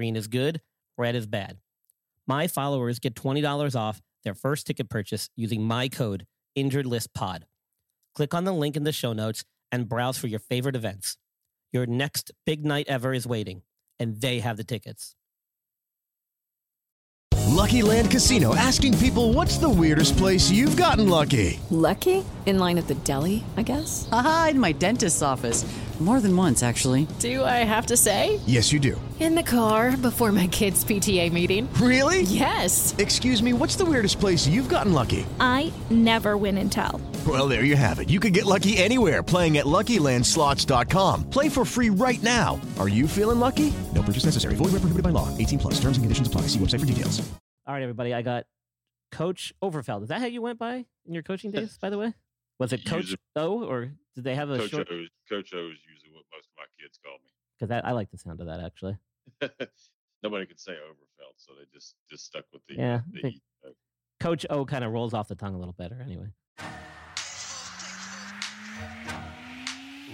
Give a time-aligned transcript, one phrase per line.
[0.00, 0.62] Green is good,
[0.96, 1.58] red is bad.
[2.26, 7.42] My followers get $20 off their first ticket purchase using my code InjuredListPod.
[8.14, 11.18] Click on the link in the show notes and browse for your favorite events.
[11.70, 13.60] Your next big night ever is waiting,
[13.98, 15.16] and they have the tickets.
[17.48, 21.60] Lucky Land Casino asking people what's the weirdest place you've gotten lucky?
[21.68, 22.24] Lucky?
[22.46, 24.08] In line at the deli, I guess?
[24.10, 25.66] Aha, in my dentist's office.
[26.00, 27.06] More than once, actually.
[27.18, 28.40] Do I have to say?
[28.46, 28.98] Yes, you do.
[29.20, 31.68] In the car before my kids' PTA meeting.
[31.74, 32.22] Really?
[32.22, 32.94] Yes.
[32.96, 35.26] Excuse me, what's the weirdest place you've gotten lucky?
[35.38, 37.02] I never win and tell.
[37.26, 38.08] Well, there you have it.
[38.08, 41.28] You can get lucky anywhere playing at LuckyLandSlots.com.
[41.28, 42.58] Play for free right now.
[42.78, 43.70] Are you feeling lucky?
[43.94, 44.54] No purchase necessary.
[44.54, 45.28] Void where prohibited by law.
[45.36, 45.74] 18 plus.
[45.74, 46.42] Terms and conditions apply.
[46.42, 47.20] See website for details.
[47.66, 48.46] All right, everybody, I got
[49.12, 50.04] Coach Overfelt.
[50.04, 52.14] Is that how you went by in your coaching days, by the way?
[52.58, 54.88] Was it Coach Usually- O, or did they have a Coach short?
[54.90, 55.89] O, Coach O is usually what
[56.40, 57.30] most of my kids call me.
[57.58, 58.96] Because I like the sound of that, actually.
[60.22, 63.34] Nobody could say Overfelt, so they just just stuck with the Yeah, The,
[63.66, 63.70] uh,
[64.18, 66.28] Coach O kind of rolls off the tongue a little better, anyway.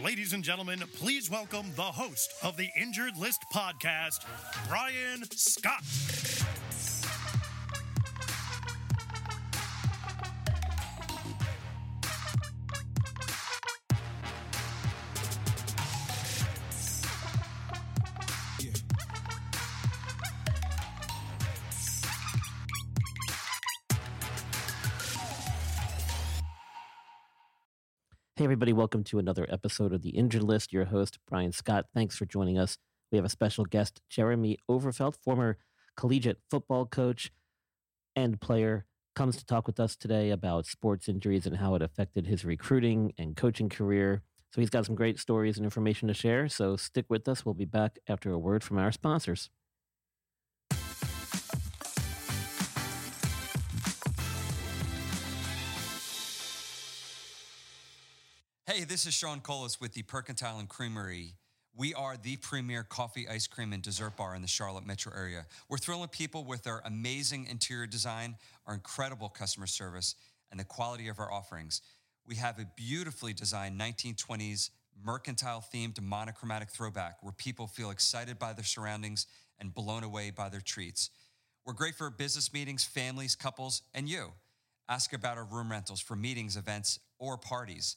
[0.05, 4.25] Ladies and gentlemen, please welcome the host of the Injured List podcast,
[4.69, 5.83] Brian Scott.
[28.47, 30.73] Everybody, welcome to another episode of the Injured List.
[30.73, 31.87] Your host, Brian Scott.
[31.93, 32.79] Thanks for joining us.
[33.11, 35.59] We have a special guest, Jeremy Overfelt, former
[35.97, 37.33] collegiate football coach
[38.15, 38.87] and player,
[39.17, 43.13] comes to talk with us today about sports injuries and how it affected his recruiting
[43.19, 44.23] and coaching career.
[44.53, 46.49] So he's got some great stories and information to share.
[46.49, 47.45] So stick with us.
[47.45, 49.51] We'll be back after a word from our sponsors.
[58.89, 61.35] This is Sean Colas with the Percentile and Creamery.
[61.75, 65.47] We are the premier coffee, ice cream, and dessert bar in the Charlotte metro area.
[65.69, 70.15] We're thrilling people with our amazing interior design, our incredible customer service,
[70.53, 71.83] and the quality of our offerings.
[72.29, 74.71] We have a beautifully designed 1920s
[75.05, 79.27] mercantile themed monochromatic throwback where people feel excited by their surroundings
[79.59, 81.11] and blown away by their treats.
[81.65, 84.33] We're great for business meetings, families, couples, and you.
[84.89, 87.97] Ask about our room rentals for meetings, events, or parties.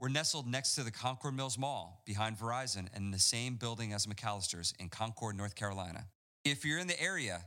[0.00, 3.92] We're nestled next to the Concord Mills Mall behind Verizon and in the same building
[3.92, 6.06] as McAllister's in Concord, North Carolina.
[6.42, 7.42] If you're in the area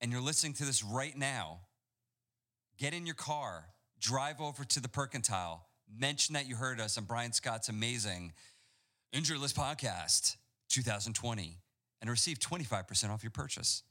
[0.00, 1.60] and you're listening to this right now,
[2.78, 3.66] get in your car,
[4.00, 5.60] drive over to the Percentile,
[5.94, 8.32] mention that you heard us on Brian Scott's amazing
[9.12, 10.36] Injured List Podcast
[10.70, 11.58] 2020
[12.00, 13.82] and receive 25% off your purchase.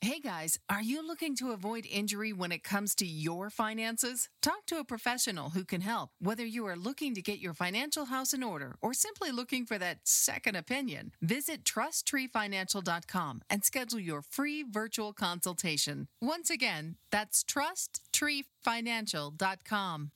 [0.00, 4.28] Hey guys, are you looking to avoid injury when it comes to your finances?
[4.40, 6.10] Talk to a professional who can help.
[6.20, 9.76] Whether you are looking to get your financial house in order or simply looking for
[9.78, 16.06] that second opinion, visit trusttreefinancial.com and schedule your free virtual consultation.
[16.20, 20.12] Once again, that's trusttreefinancial.com.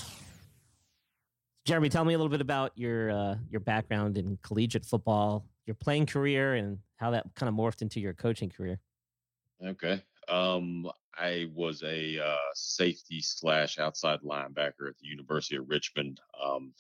[1.65, 5.75] Jeremy, tell me a little bit about your uh, your background in collegiate football, your
[5.75, 8.79] playing career, and how that kind of morphed into your coaching career.
[9.63, 10.01] Okay.
[10.27, 16.19] Um, I was a uh, safety slash outside linebacker at the University of Richmond.
[16.43, 16.73] Um,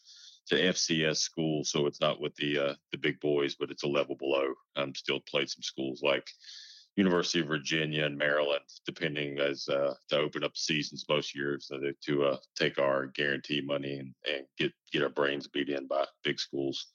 [0.51, 3.87] a FCS school, so it's not with the uh, the big boys, but it's a
[3.87, 4.53] level below.
[4.75, 6.27] Um, still played some schools like
[6.95, 11.79] University of Virginia and Maryland, depending as uh, to open up seasons most years so
[12.05, 16.05] to uh, take our guarantee money and, and get get our brains beat in by
[16.23, 16.87] big schools.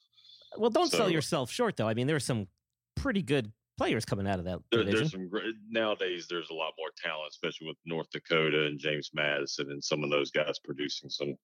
[0.57, 1.87] Well, don't So- sell yourself short, though.
[1.87, 2.47] I mean, there are some
[2.95, 6.25] pretty good players coming out of that There, there's some great nowadays.
[6.27, 10.09] There's a lot more talent, especially with North Dakota and James Madison and some of
[10.09, 11.35] those guys producing some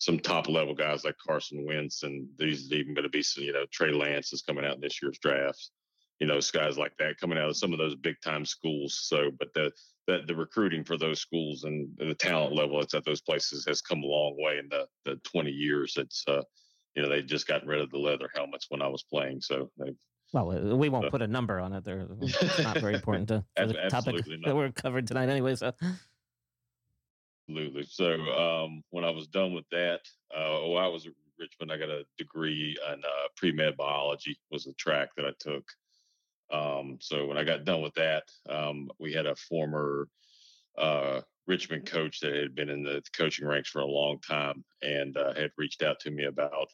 [0.00, 3.44] some top level guys like Carson Wentz, and these are even going to be some.
[3.44, 5.70] You know, Trey Lance is coming out in this year's draft.
[6.18, 8.98] You know, guys like that coming out of some of those big time schools.
[9.04, 9.70] So, but the
[10.06, 13.80] the, the recruiting for those schools and the talent level that's at those places has
[13.80, 15.94] come a long way in the the 20 years.
[15.96, 16.42] It's uh,
[16.96, 19.70] you know, they just gotten rid of the leather helmets when I was playing, so
[19.78, 19.94] they've
[20.32, 21.84] Well, we won't Uh, put a number on it.
[21.84, 25.54] There, it's not very important to the topic absolutely that we're covering tonight, anyway.
[25.54, 25.72] So,
[27.50, 27.84] Absolutely.
[27.84, 30.00] So um, when I was done with that,
[30.34, 31.72] uh, oh, I was at Richmond.
[31.72, 34.38] I got a degree in uh, pre med biology.
[34.50, 35.64] Was the track that I took.
[36.52, 40.08] Um, so when I got done with that, um, we had a former
[40.78, 45.16] uh, Richmond coach that had been in the coaching ranks for a long time and
[45.16, 46.68] uh, had reached out to me about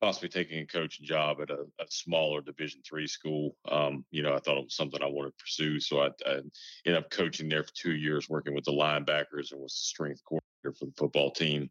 [0.00, 3.56] possibly taking a coaching job at a, a smaller Division three school.
[3.70, 6.40] Um, you know, I thought it was something I wanted to pursue, so I, I
[6.86, 10.22] ended up coaching there for two years, working with the linebackers and was the strength
[10.24, 11.70] coordinator for the football team.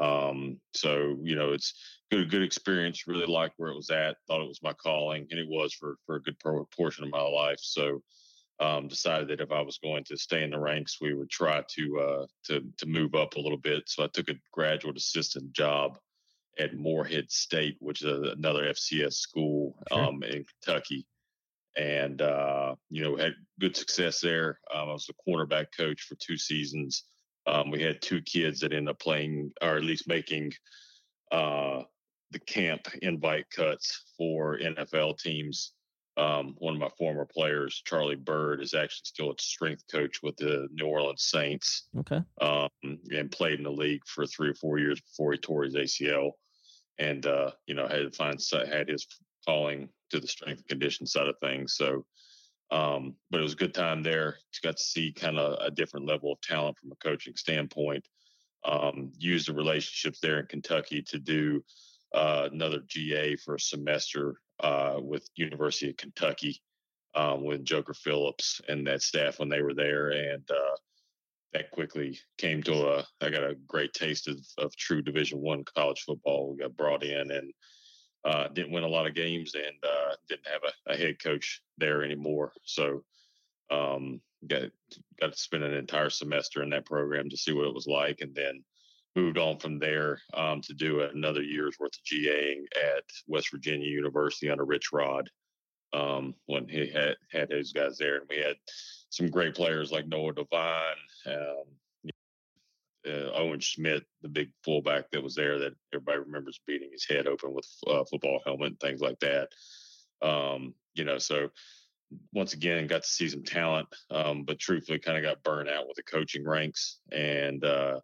[0.00, 1.74] Um, so you know, it's
[2.10, 3.06] good, good experience.
[3.06, 4.16] Really liked where it was at.
[4.26, 6.36] Thought it was my calling, and it was for for a good
[6.76, 7.60] portion of my life.
[7.60, 8.02] So
[8.60, 11.62] um, decided that if I was going to stay in the ranks, we would try
[11.76, 13.84] to uh, to to move up a little bit.
[13.86, 15.98] So I took a graduate assistant job
[16.58, 20.04] at Morehead State, which is another FCS school Sure.
[20.04, 21.06] um, in Kentucky,
[21.76, 24.60] and uh, you know had good success there.
[24.72, 27.04] Um, I was the cornerback coach for two seasons.
[27.46, 30.52] Um, we had two kids that ended up playing, or at least making
[31.30, 31.82] uh,
[32.30, 35.72] the camp invite cuts for NFL teams.
[36.16, 40.36] Um, one of my former players, Charlie Bird, is actually still a strength coach with
[40.36, 42.20] the New Orleans Saints okay.
[42.40, 45.74] um, and played in the league for three or four years before he tore his
[45.74, 46.30] ACL,
[46.98, 49.06] and uh, you know had find had his
[49.46, 51.76] calling to the strength and condition side of things.
[51.76, 52.04] So,
[52.70, 54.36] um, but it was a good time there.
[54.62, 58.06] Got to see kind of a different level of talent from a coaching standpoint.
[58.64, 61.62] Um, used the relationships there in Kentucky to do
[62.14, 66.62] uh, another GA for a semester uh, with University of Kentucky
[67.14, 70.76] um, with Joker Phillips and that staff when they were there, and uh,
[71.54, 73.06] that quickly came to a.
[73.20, 76.50] I got a great taste of, of true Division One college football.
[76.50, 77.52] We got brought in and
[78.24, 81.62] uh, didn't win a lot of games and uh, didn't have a, a head coach
[81.78, 82.52] there anymore.
[82.64, 83.04] So
[83.70, 84.62] um, got
[85.20, 88.20] got to spend an entire semester in that program to see what it was like,
[88.20, 88.64] and then
[89.16, 92.64] moved on from there um, to do another year's worth of GAing
[92.96, 95.30] at West Virginia University under Rich Rod
[95.92, 98.56] um, when he had had those guys there, and we had
[99.14, 100.96] some great players like Noel Devine,
[101.26, 102.10] um,
[103.06, 107.28] uh, Owen Schmidt, the big fullback that was there that everybody remembers beating his head
[107.28, 109.50] open with uh, football helmet and things like that.
[110.20, 111.50] Um, you know, so
[112.32, 115.86] once again got to see some talent, um, but truthfully kind of got burned out
[115.86, 118.00] with the coaching ranks and uh,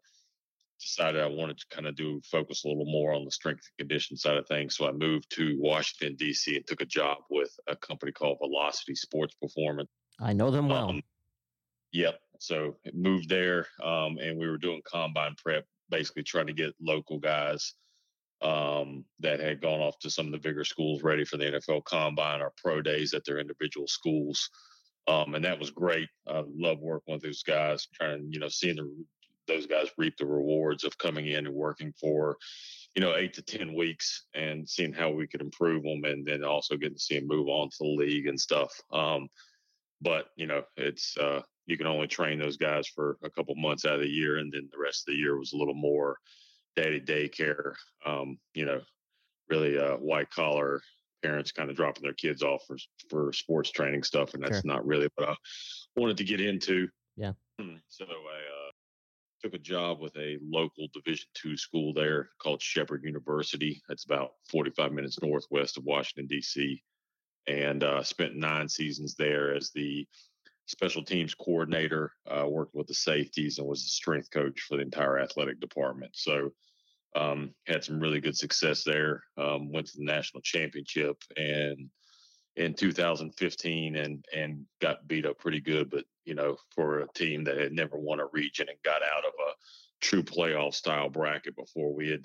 [0.81, 3.89] decided I wanted to kind of do focus a little more on the strength and
[3.89, 4.77] condition side of things.
[4.77, 6.55] So I moved to Washington D.C.
[6.55, 9.89] and took a job with a company called Velocity Sports Performance.
[10.21, 10.91] I know them well.
[10.91, 11.03] Um,
[11.93, 12.21] Yep.
[12.39, 17.19] So moved there, um, and we were doing combine prep, basically trying to get local
[17.19, 17.75] guys
[18.43, 21.85] um, that had gone off to some of the bigger schools ready for the NFL
[21.85, 24.49] combine or pro days at their individual schools.
[25.07, 26.09] Um, and that was great.
[26.27, 29.05] I love working with those guys, trying, you know, seeing the,
[29.47, 32.37] those guys reap the rewards of coming in and working for,
[32.95, 36.45] you know, eight to 10 weeks and seeing how we could improve them and then
[36.45, 38.73] also getting to see them move on to the league and stuff.
[38.93, 39.29] Um,
[40.01, 43.85] but you know it's uh you can only train those guys for a couple months
[43.85, 46.17] out of the year and then the rest of the year was a little more
[46.77, 47.75] day-to-day care
[48.07, 48.81] um you know
[49.49, 50.81] really uh white collar
[51.23, 52.77] parents kind of dropping their kids off for
[53.11, 54.73] for sports training stuff and that's Sure.
[54.73, 55.37] not really what i
[55.97, 57.33] wanted to get into Yeah.
[57.89, 58.71] so i uh
[59.43, 64.33] took a job with a local division two school there called shepherd university that's about
[64.51, 66.83] 45 minutes northwest of washington d.c
[67.51, 70.07] and uh, spent nine seasons there as the
[70.67, 74.83] special teams coordinator, uh, worked with the safeties, and was the strength coach for the
[74.83, 76.13] entire athletic department.
[76.15, 76.53] So,
[77.17, 79.25] um, had some really good success there.
[79.37, 81.91] Um, went to the national championship and
[82.57, 85.91] in 2015 and and got beat up pretty good.
[85.91, 89.25] But you know, for a team that had never won a region and got out
[89.25, 89.53] of a
[90.01, 92.25] true playoff style bracket before we had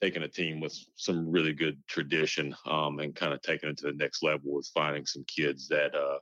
[0.00, 3.86] taking a team with some really good tradition um, and kind of taking it to
[3.86, 6.18] the next level with finding some kids that uh,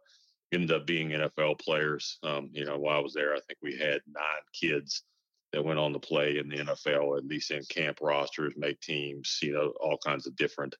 [0.53, 2.19] ended up being NFL players.
[2.23, 5.03] Um, you know, while I was there, I think we had nine kids
[5.53, 9.39] that went on to play in the NFL, at least in camp rosters, make teams,
[9.43, 10.75] you know, all kinds of different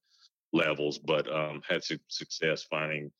[0.53, 3.11] levels, but um, had su- success finding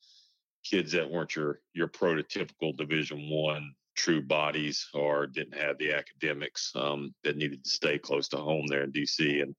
[0.63, 6.71] kids that weren't your your prototypical Division One true bodies or didn't have the academics
[6.75, 9.55] um, that needed to stay close to home there in DC, and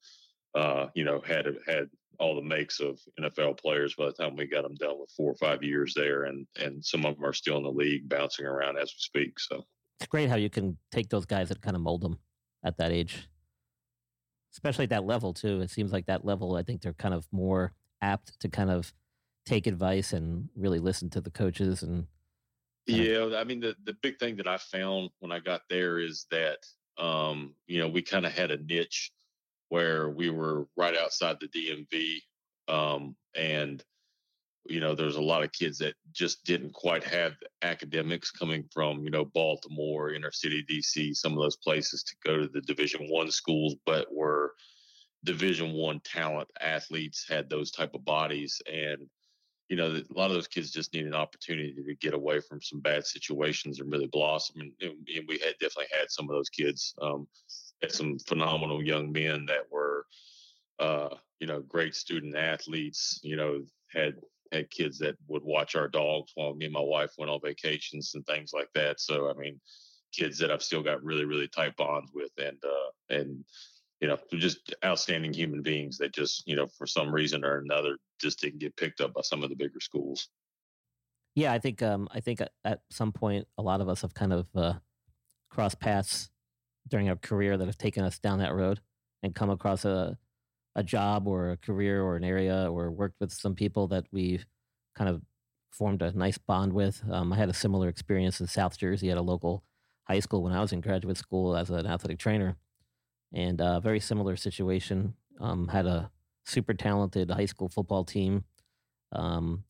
[0.54, 4.46] uh, you know had had all the makes of NFL players by the time we
[4.46, 7.32] got them done with four or five years there, and and some of them are
[7.32, 9.38] still in the league bouncing around as we speak.
[9.38, 9.64] So
[10.00, 12.18] it's great how you can take those guys and kind of mold them
[12.64, 13.28] at that age,
[14.54, 15.60] especially at that level too.
[15.60, 18.92] It seems like that level, I think they're kind of more apt to kind of
[19.44, 22.06] take advice and really listen to the coaches and.
[22.88, 26.26] Yeah, I mean the the big thing that I found when I got there is
[26.30, 26.58] that
[26.96, 29.12] um, you know we kind of had a niche
[29.68, 33.84] where we were right outside the DMV, um, and
[34.66, 39.04] you know there's a lot of kids that just didn't quite have academics coming from
[39.04, 43.06] you know Baltimore, inner city DC, some of those places to go to the Division
[43.10, 44.54] One schools, but were
[45.24, 49.10] Division One talent athletes had those type of bodies and
[49.68, 52.60] you know, a lot of those kids just need an opportunity to get away from
[52.62, 54.60] some bad situations and really blossom.
[54.60, 56.94] And, and we had definitely had some of those kids.
[57.02, 57.28] Um,
[57.82, 60.06] had some phenomenal young men that were,
[60.78, 63.20] uh, you know, great student athletes.
[63.22, 64.14] You know, had
[64.52, 68.14] had kids that would watch our dogs while me and my wife went on vacations
[68.14, 69.00] and things like that.
[69.00, 69.60] So, I mean,
[70.12, 73.44] kids that I've still got really, really tight bonds with, and uh, and
[74.00, 77.96] you know, just outstanding human beings that just, you know, for some reason or another,
[78.20, 80.28] just didn't get picked up by some of the bigger schools.
[81.34, 84.32] Yeah, I think um, I think at some point a lot of us have kind
[84.32, 84.74] of uh,
[85.50, 86.30] crossed paths
[86.88, 88.80] during our career that have taken us down that road
[89.22, 90.16] and come across a
[90.74, 94.46] a job or a career or an area or worked with some people that we've
[94.94, 95.20] kind of
[95.72, 97.02] formed a nice bond with.
[97.10, 99.64] Um, I had a similar experience in South Jersey at a local
[100.04, 102.56] high school when I was in graduate school as an athletic trainer
[103.32, 105.14] and a uh, very similar situation.
[105.40, 106.10] Um, had a
[106.44, 108.44] super talented high school football team.
[109.12, 109.64] Um,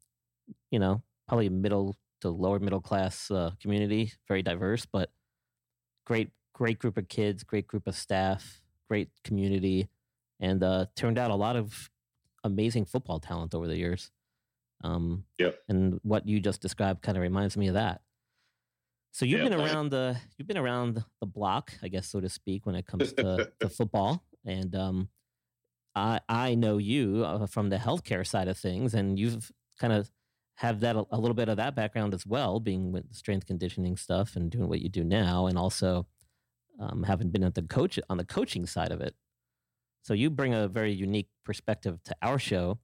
[0.70, 5.10] you know, probably a middle to lower middle class uh, community, very diverse, but
[6.04, 9.88] great, great group of kids, great group of staff, great community,
[10.40, 11.90] and uh, turned out a lot of
[12.44, 14.10] amazing football talent over the years.
[14.82, 15.58] Um, yep.
[15.68, 18.00] And what you just described kind of reminds me of that.
[19.18, 22.28] So you've yeah, been around the you've been around the block, I guess, so to
[22.28, 24.22] speak, when it comes to, to football.
[24.46, 25.08] And um,
[25.96, 30.08] I I know you uh, from the healthcare side of things, and you've kind of
[30.58, 34.36] have that a, little bit of that background as well, being with strength conditioning stuff
[34.36, 36.06] and doing what you do now, and also
[36.78, 39.16] um, having been at the coach on the coaching side of it.
[40.02, 42.78] So you bring a very unique perspective to our show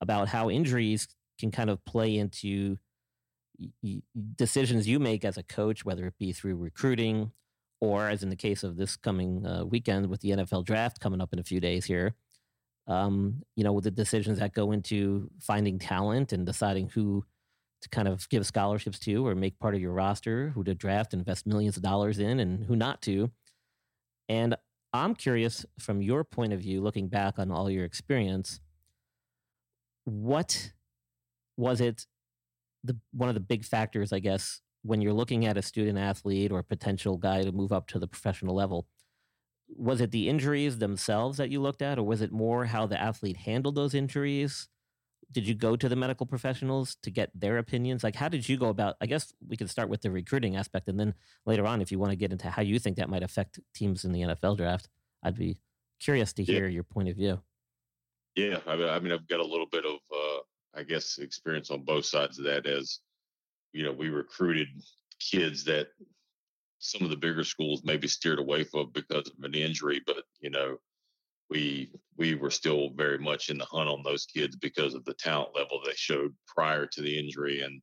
[0.00, 2.78] about how injuries can kind of play into
[4.36, 7.32] decisions you make as a coach, whether it be through recruiting
[7.80, 11.20] or, as in the case of this coming uh, weekend with the NFL draft coming
[11.20, 12.14] up in a few days here,
[12.86, 17.24] um, you know, with the decisions that go into finding talent and deciding who
[17.80, 21.14] to kind of give scholarships to or make part of your roster, who to draft,
[21.14, 23.30] invest millions of dollars in, and who not to.
[24.28, 24.54] And
[24.92, 28.60] I'm curious from your point of view, looking back on all your experience,
[30.04, 30.72] what
[31.56, 32.06] was it
[32.84, 36.52] the one of the big factors, I guess, when you're looking at a student athlete
[36.52, 38.86] or a potential guy to move up to the professional level.
[39.76, 43.00] Was it the injuries themselves that you looked at, or was it more how the
[43.00, 44.68] athlete handled those injuries?
[45.30, 48.02] Did you go to the medical professionals to get their opinions?
[48.02, 48.96] Like, how did you go about?
[49.00, 51.14] I guess we could start with the recruiting aspect, and then
[51.46, 54.04] later on, if you want to get into how you think that might affect teams
[54.04, 54.88] in the NFL draft,
[55.22, 55.58] I'd be
[56.00, 56.74] curious to hear yeah.
[56.74, 57.40] your point of view.
[58.34, 60.40] Yeah, I mean, I mean, I've got a little bit of uh,
[60.80, 63.00] I guess, experience on both sides of that as,
[63.72, 64.68] you know, we recruited
[65.20, 65.88] kids that
[66.78, 70.50] some of the bigger schools maybe steered away from because of an injury, but, you
[70.50, 70.78] know,
[71.50, 75.14] we we were still very much in the hunt on those kids because of the
[75.14, 77.60] talent level they showed prior to the injury.
[77.60, 77.82] And,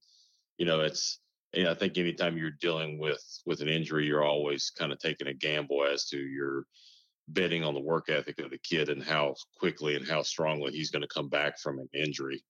[0.58, 1.20] you know, it's
[1.54, 5.27] and I think anytime you're dealing with with an injury, you're always kind of taking
[5.27, 6.66] a gamble as to your
[7.30, 10.92] betting on the work ethic of the kid and how quickly and how strongly he's
[10.92, 12.44] going to come back from an injury.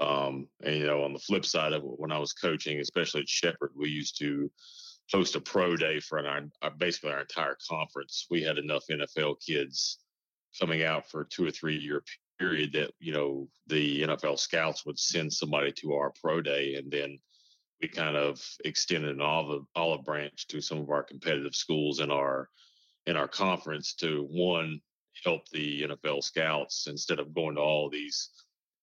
[0.00, 3.22] Um, and you know, on the flip side of it, when I was coaching, especially
[3.22, 4.50] at Shepherd, we used to
[5.10, 8.26] host a pro day for our, our, basically our entire conference.
[8.30, 9.98] We had enough NFL kids
[10.60, 12.02] coming out for two or three year
[12.38, 16.90] period that you know the NFL scouts would send somebody to our pro day, and
[16.90, 17.18] then
[17.80, 22.10] we kind of extended an olive olive branch to some of our competitive schools in
[22.10, 22.48] our
[23.06, 24.80] in our conference to one
[25.24, 28.30] help the NFL scouts instead of going to all these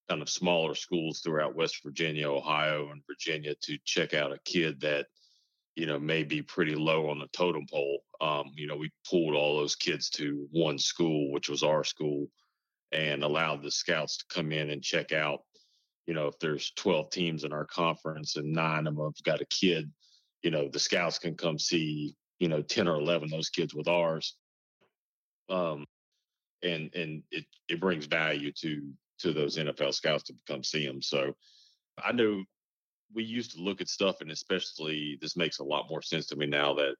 [0.08, 4.80] kind of smaller schools throughout West Virginia, Ohio, and Virginia to check out a kid
[4.80, 5.06] that
[5.74, 8.02] you know may be pretty low on the totem pole.
[8.20, 12.28] Um, you know, we pulled all those kids to one school, which was our school,
[12.92, 15.40] and allowed the scouts to come in and check out.
[16.06, 19.40] You know, if there's 12 teams in our conference and nine of them have got
[19.40, 19.90] a kid,
[20.42, 23.88] you know, the scouts can come see, you know, 10 or 11 those kids with
[23.88, 24.36] ours.
[25.48, 25.84] Um,
[26.62, 31.02] and and it, it brings value to to those NFL scouts to come see them.
[31.02, 31.34] So
[32.02, 32.44] I know
[33.14, 36.36] we used to look at stuff, and especially this makes a lot more sense to
[36.36, 36.94] me now that,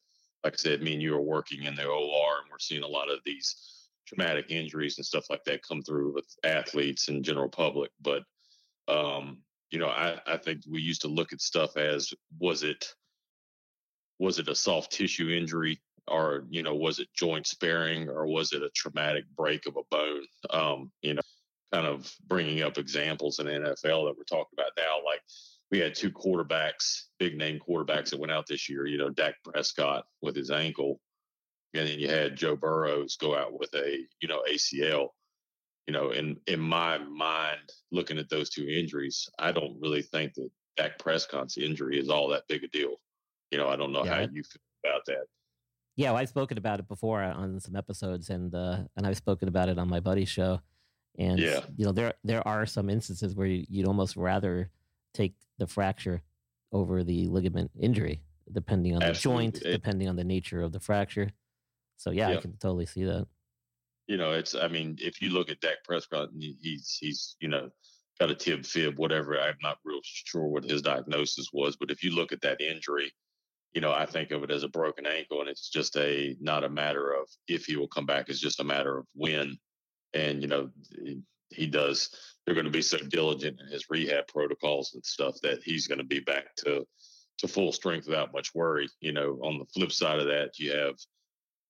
[0.44, 2.88] like I said, me and you are working in the OR, and we're seeing a
[2.88, 7.48] lot of these traumatic injuries and stuff like that come through with athletes and general
[7.48, 7.90] public.
[8.00, 8.22] But
[8.88, 9.38] um,
[9.70, 12.94] you know, I, I think we used to look at stuff as was it
[14.18, 18.52] was it a soft tissue injury or you know was it joint sparing or was
[18.52, 21.22] it a traumatic break of a bone um, you know
[21.72, 25.20] kind of bringing up examples in NFL that we're talking about now like
[25.70, 29.34] we had two quarterbacks big name quarterbacks that went out this year you know Dak
[29.44, 31.00] Prescott with his ankle
[31.74, 35.08] and then you had Joe Burrows go out with a you know ACL
[35.86, 40.34] you know in in my mind looking at those two injuries I don't really think
[40.34, 42.96] that Dak Prescott's injury is all that big a deal
[43.50, 44.14] you know I don't know yeah.
[44.14, 45.26] how you feel about that
[45.96, 49.48] yeah, well, I've spoken about it before on some episodes, and uh, and I've spoken
[49.48, 50.60] about it on my buddy's show.
[51.18, 51.60] And yeah.
[51.76, 54.70] you know, there there are some instances where you'd almost rather
[55.14, 56.22] take the fracture
[56.72, 58.20] over the ligament injury,
[58.52, 59.46] depending on Absolutely.
[59.46, 61.30] the joint, depending on the nature of the fracture.
[61.96, 63.26] So yeah, yeah, I can totally see that.
[64.06, 67.70] You know, it's I mean, if you look at Dak Prescott, he's he's you know
[68.20, 69.38] got a tib fib, whatever.
[69.38, 73.12] I'm not real sure what his diagnosis was, but if you look at that injury,
[73.74, 76.64] you know, I think of it as a broken ankle, and it's just a not
[76.64, 79.58] a matter of if he will come back; it's just a matter of when.
[80.14, 80.70] And you know,
[81.50, 82.10] he, does.
[82.44, 85.98] They're going to be so diligent in his rehab protocols and stuff that he's going
[85.98, 86.86] to be back to
[87.38, 88.88] to full strength without much worry.
[89.00, 90.94] You know, on the flip side of that, you have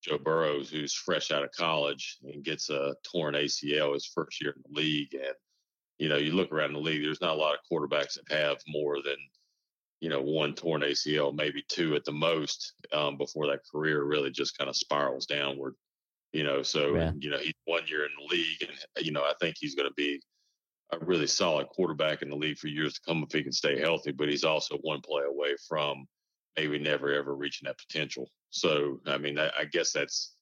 [0.03, 4.53] Joe Burrows, who's fresh out of college and gets a torn ACL his first year
[4.53, 5.35] in the league, and
[5.99, 8.59] you know, you look around the league, there's not a lot of quarterbacks that have
[8.69, 9.17] more than
[10.01, 14.31] you know, one torn ACL, maybe two at the most, um, before that career really
[14.31, 15.75] just kind of spirals downward.
[16.33, 17.13] You know, so yeah.
[17.19, 19.75] you know he's one year in the league, and uh, you know I think he's
[19.75, 20.21] going to be
[20.93, 23.81] a really solid quarterback in the league for years to come if he can stay
[23.81, 24.13] healthy.
[24.13, 26.07] But he's also one play away from
[26.57, 28.29] maybe never ever reaching that potential.
[28.51, 30.35] So I mean, I, I guess that's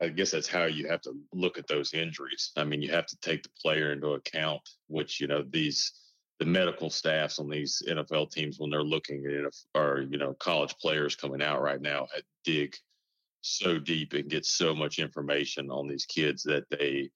[0.00, 2.52] I guess that's how you have to look at those injuries.
[2.56, 5.92] I mean, you have to take the player into account, which you know these
[6.38, 10.74] the medical staffs on these NFL teams when they're looking at are you know college
[10.80, 12.76] players coming out right now at dig
[13.48, 17.10] so deep and get so much information on these kids that they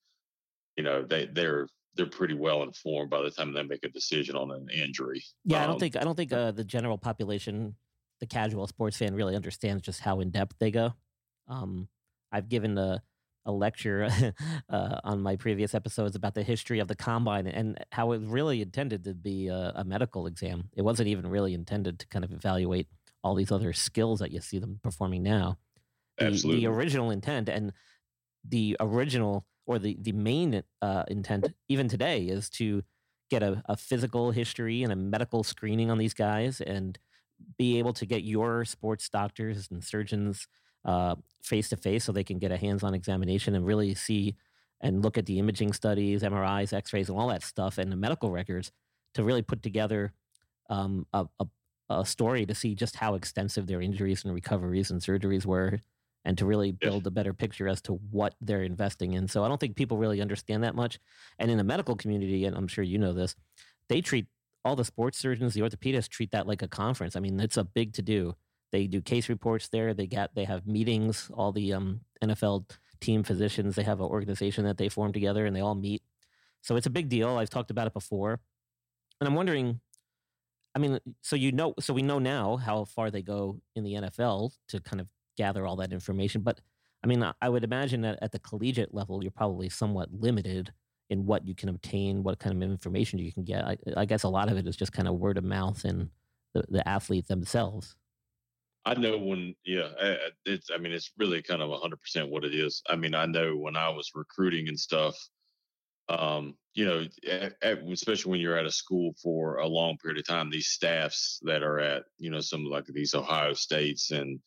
[0.76, 4.34] you know they they're they're pretty well informed by the time they make a decision
[4.34, 5.22] on an injury.
[5.44, 7.76] Yeah, um, I don't um, think I don't think uh, the general population,
[8.20, 10.94] the casual sports fan, really understands just how in depth they go.
[11.48, 11.88] Um,
[12.30, 13.02] I've given the
[13.44, 14.08] a lecture
[14.68, 18.28] uh, on my previous episodes about the history of the combine and how it was
[18.28, 20.68] really intended to be a, a, medical exam.
[20.76, 22.86] It wasn't even really intended to kind of evaluate
[23.24, 25.58] all these other skills that you see them performing now.
[26.18, 26.62] The, Absolutely.
[26.62, 27.72] The original intent and
[28.48, 32.82] the original or the, the main uh, intent, even today, is to
[33.30, 36.98] get a, a physical history and a medical screening on these guys and
[37.58, 40.48] be able to get your sports doctors and surgeons
[41.42, 44.34] face to face so they can get a hands on examination and really see
[44.80, 47.96] and look at the imaging studies, MRIs, x rays, and all that stuff and the
[47.96, 48.72] medical records
[49.14, 50.12] to really put together
[50.70, 51.46] um, a, a,
[51.90, 55.78] a, story to see just how extensive their injuries and recoveries and surgeries were
[56.24, 59.26] and to really build a better picture as to what they're investing in.
[59.26, 60.98] So I don't think people really understand that much.
[61.38, 63.34] And in the medical community, and I'm sure you know this,
[63.88, 64.26] they treat
[64.64, 67.16] all the sports surgeons, the orthopedists treat that like a conference.
[67.16, 68.34] I mean, it's a big to do.
[68.70, 69.92] They do case reports there.
[69.94, 71.30] They got they have meetings.
[71.34, 75.54] All the um, NFL team physicians they have an organization that they form together and
[75.54, 76.02] they all meet.
[76.62, 77.36] So it's a big deal.
[77.36, 78.40] I've talked about it before,
[79.20, 79.80] and I'm wondering.
[80.74, 83.92] I mean, so you know, so we know now how far they go in the
[83.92, 86.42] NFL to kind of gather all that information.
[86.42, 86.60] But
[87.04, 90.72] I mean, I would imagine that at the collegiate level, you're probably somewhat limited
[91.10, 93.64] in what you can obtain, what kind of information you can get.
[93.64, 96.08] I, I guess a lot of it is just kind of word of mouth and
[96.54, 97.96] the, the athletes themselves.
[98.84, 102.44] I know when, yeah, eh, eh, it's, I mean, it's really kind of 100% what
[102.44, 102.82] it is.
[102.88, 105.16] I mean, I know when I was recruiting and stuff,
[106.08, 109.98] um, you know, eh, at, at, especially when you're at a school for a long
[109.98, 114.12] period of time, these staffs that are at, you know, some like these Ohio States
[114.12, 114.40] and,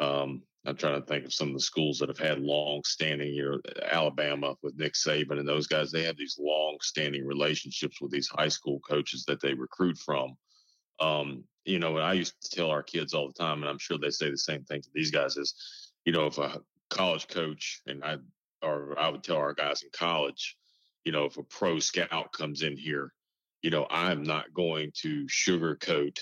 [0.00, 3.34] um, I'm trying to think of some of the schools that have had long standing,
[3.34, 8.00] you know, Alabama with Nick Saban and those guys, they have these long standing relationships
[8.00, 10.36] with these high school coaches that they recruit from.
[11.00, 13.78] Um, you know, and I used to tell our kids all the time, and I'm
[13.78, 15.54] sure they say the same thing to these guys is,
[16.04, 18.18] you know, if a college coach and I,
[18.62, 20.56] or I would tell our guys in college,
[21.04, 23.12] you know, if a pro scout comes in here,
[23.62, 26.18] you know, I'm not going to sugarcoat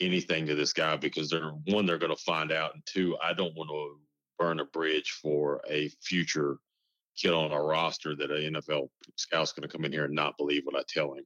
[0.00, 3.32] anything to this guy because they're one, they're going to find out, and two, I
[3.32, 3.98] don't want to
[4.38, 6.58] burn a bridge for a future
[7.16, 10.36] kid on our roster that an NFL scout's going to come in here and not
[10.36, 11.24] believe what I tell him.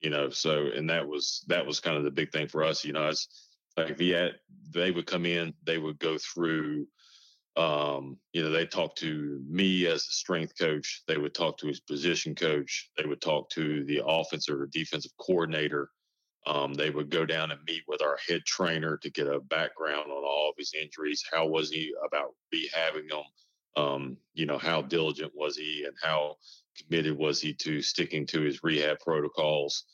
[0.00, 2.84] You know, so and that was that was kind of the big thing for us.
[2.84, 4.28] You know, it's like yeah,
[4.72, 6.86] they would come in, they would go through.
[7.56, 11.02] Um, you know, they talk to me as a strength coach.
[11.08, 12.90] They would talk to his position coach.
[12.96, 15.90] They would talk to the offensive or defensive coordinator
[16.46, 20.10] um, they would go down and meet with our head trainer to get a background
[20.10, 21.24] on all of his injuries.
[21.30, 23.24] How was he about rehabbing them?
[23.76, 26.36] Um, you know, how diligent was he and how
[26.76, 29.84] committed was he to sticking to his rehab protocols?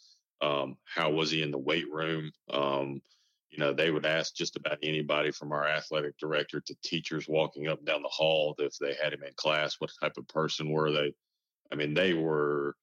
[0.40, 2.30] Um, how was he in the weight room?
[2.50, 3.02] Um,
[3.50, 7.68] you know, they would ask just about anybody from our athletic director to teachers walking
[7.68, 10.70] up and down the hall if they had him in class, what type of person
[10.70, 11.14] were they?
[11.72, 12.76] I mean, they were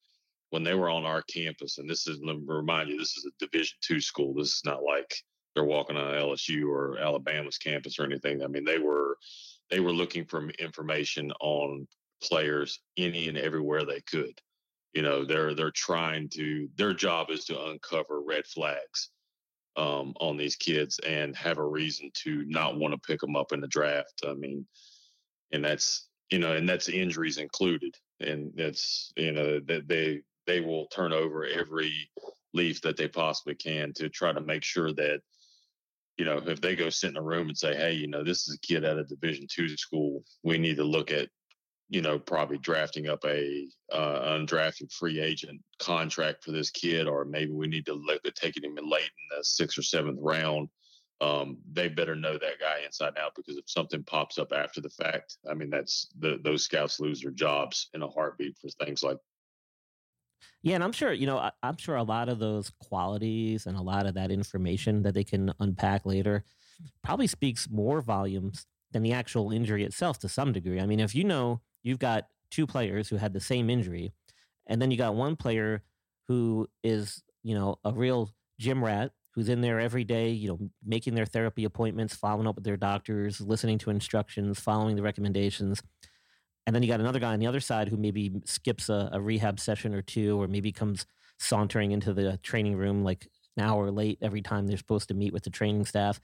[0.52, 3.24] when they were on our campus, and this is let me remind you, this is
[3.24, 4.34] a Division two school.
[4.34, 5.14] This is not like
[5.54, 8.42] they're walking on LSU or Alabama's campus or anything.
[8.42, 9.16] I mean, they were
[9.70, 11.88] they were looking for information on
[12.22, 14.38] players any and everywhere they could.
[14.92, 19.08] You know, they're they're trying to their job is to uncover red flags
[19.76, 23.52] um, on these kids and have a reason to not want to pick them up
[23.52, 24.20] in the draft.
[24.28, 24.66] I mean,
[25.50, 30.60] and that's you know, and that's injuries included, and that's you know that they they
[30.60, 31.92] will turn over every
[32.54, 35.20] leaf that they possibly can to try to make sure that
[36.16, 38.46] you know if they go sit in a room and say hey you know this
[38.48, 41.28] is a kid at a division two school we need to look at
[41.88, 47.24] you know probably drafting up a uh, undrafted free agent contract for this kid or
[47.24, 50.18] maybe we need to look at taking him in late in the sixth or seventh
[50.20, 50.68] round
[51.22, 54.90] um, they better know that guy inside out because if something pops up after the
[54.90, 59.04] fact, I mean, that's the, those scouts lose their jobs in a heartbeat for things
[59.04, 59.18] like
[60.62, 63.76] yeah, and I'm sure, you know, I, am sure a lot of those qualities and
[63.76, 66.44] a lot of that information that they can unpack later
[67.02, 70.80] probably speaks more volumes than the actual injury itself to some degree.
[70.80, 74.12] I mean, if you know you've got two players who had the same injury,
[74.66, 75.82] and then you got one player
[76.28, 80.58] who is, you know, a real gym rat who's in there every day, you know,
[80.84, 85.82] making their therapy appointments, following up with their doctors, listening to instructions, following the recommendations
[86.66, 89.20] and then you got another guy on the other side who maybe skips a, a,
[89.20, 91.06] rehab session or two, or maybe comes
[91.38, 95.32] sauntering into the training room like an hour late every time they're supposed to meet
[95.32, 96.20] with the training staff.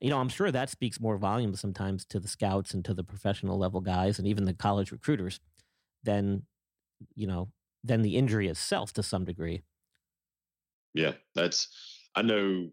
[0.00, 3.04] You know, I'm sure that speaks more volumes sometimes to the scouts and to the
[3.04, 5.40] professional level guys and even the college recruiters
[6.02, 6.42] than,
[7.14, 7.48] you know,
[7.84, 9.62] than the injury itself to some degree.
[10.94, 11.68] Yeah, that's.
[12.14, 12.70] I know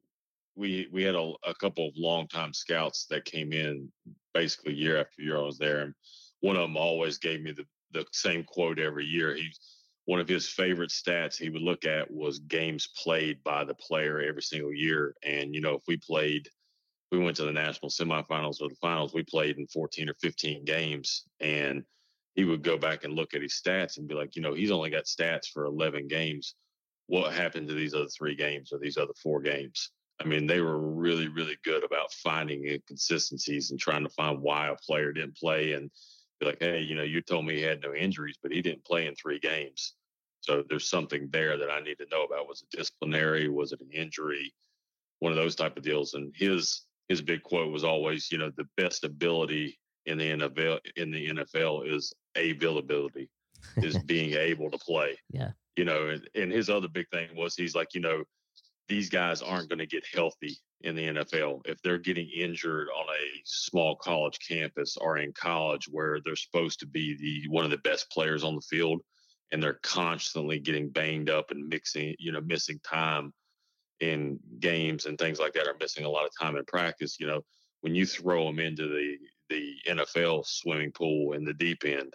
[0.56, 3.92] we we had a, a couple of longtime scouts that came in
[4.34, 5.38] basically year after year.
[5.38, 5.94] I was there, and
[6.42, 9.36] one of them always gave me the, the same quote every year.
[9.36, 9.52] He
[10.06, 14.22] one of his favorite stats he would look at was games played by the player
[14.22, 15.14] every single year.
[15.22, 16.48] And you know, if we played,
[17.12, 20.64] we went to the national semifinals or the finals, we played in 14 or 15
[20.64, 21.84] games, and
[22.36, 24.72] he would go back and look at his stats and be like, you know, he's
[24.72, 26.56] only got stats for 11 games.
[27.08, 29.92] What happened to these other three games or these other four games?
[30.22, 34.70] I mean, they were really, really good about finding inconsistencies and trying to find why
[34.70, 35.74] a player didn't play.
[35.74, 35.92] And
[36.40, 38.86] be like, hey, you know, you told me he had no injuries, but he didn't
[38.86, 39.96] play in three games.
[40.42, 42.48] So there's something there that I need to know about.
[42.48, 43.50] Was it disciplinary?
[43.50, 44.54] Was it an injury?
[45.20, 46.14] One of those type of deals.
[46.14, 50.80] And his his big quote was always, you know, the best ability in the NFL
[50.96, 53.30] in the NFL is availability,
[53.78, 55.18] is being able to play.
[55.30, 55.52] Yeah.
[55.76, 58.24] You know, and, and his other big thing was he's like, you know,
[58.88, 61.62] these guys aren't going to get healthy in the NFL.
[61.66, 66.80] If they're getting injured on a small college campus or in college where they're supposed
[66.80, 69.02] to be the one of the best players on the field
[69.52, 73.34] and they're constantly getting banged up and mixing, you know, missing time
[74.00, 77.28] in games and things like that, are missing a lot of time in practice, you
[77.28, 77.42] know,
[77.82, 79.18] when you throw them into the
[79.50, 82.14] the NFL swimming pool in the deep end,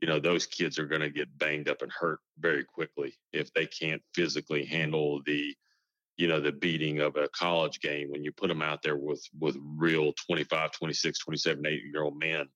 [0.00, 3.52] you know, those kids are going to get banged up and hurt very quickly if
[3.52, 5.54] they can't physically handle the
[6.20, 9.22] you know the beating of a college game when you put them out there with
[9.38, 12.46] with real 25 26 27 8 year old men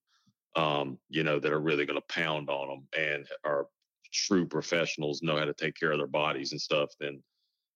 [0.55, 3.67] um, you know that are really going to pound on them and are
[4.13, 7.21] true professionals know how to take care of their bodies and stuff then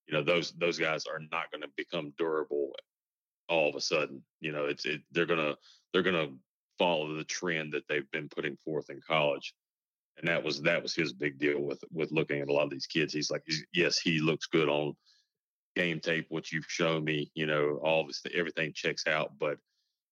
[0.07, 2.71] you know those those guys are not going to become durable
[3.49, 4.23] all of a sudden.
[4.39, 5.55] You know, it's it, they're gonna
[5.91, 6.29] they're gonna
[6.77, 9.53] follow the trend that they've been putting forth in college,
[10.17, 12.69] and that was that was his big deal with with looking at a lot of
[12.69, 13.13] these kids.
[13.13, 14.95] He's like, yes, he looks good on
[15.75, 16.25] game tape.
[16.29, 19.57] What you've shown me, you know, all this everything checks out, but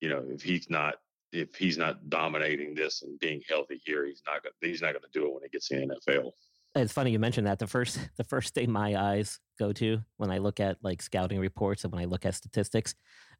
[0.01, 0.95] you know, if he's not
[1.31, 5.07] if he's not dominating this and being healthy here, he's not gonna he's not gonna
[5.13, 6.31] do it when he gets in the NFL.
[6.75, 7.59] It's funny you mentioned that.
[7.59, 11.39] The first the first thing my eyes go to when I look at like scouting
[11.39, 12.95] reports and when I look at statistics,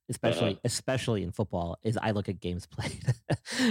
[0.09, 0.61] especially uh-huh.
[0.65, 3.05] especially in football, is I look at games played,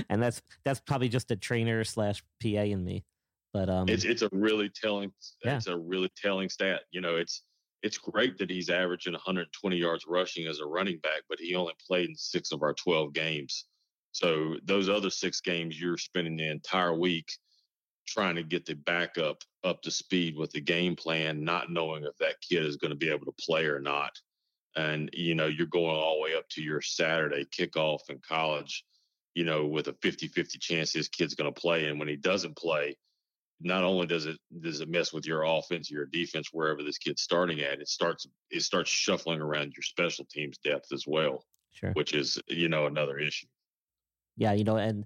[0.09, 3.04] and that's that's probably just a trainer slash PA in me.
[3.52, 5.12] But um, it's it's a really telling
[5.44, 5.56] yeah.
[5.56, 6.82] it's a really telling stat.
[6.90, 7.42] You know, it's
[7.82, 11.74] it's great that he's averaging 120 yards rushing as a running back, but he only
[11.86, 13.66] played in six of our 12 games.
[14.12, 17.30] So those other six games, you're spending the entire week
[18.06, 22.16] trying to get the backup up to speed with the game plan, not knowing if
[22.18, 24.12] that kid is going to be able to play or not.
[24.74, 28.84] And, you know, you're going all the way up to your Saturday kickoff in college,
[29.34, 31.86] you know, with a 50 50 chance this kid's going to play.
[31.86, 32.96] And when he doesn't play,
[33.60, 37.22] not only does it does it mess with your offense, your defense, wherever this kid's
[37.22, 41.44] starting at, it starts it starts shuffling around your special teams depth as well.
[41.72, 41.92] Sure.
[41.92, 43.46] Which is, you know, another issue.
[44.36, 45.04] Yeah, you know, and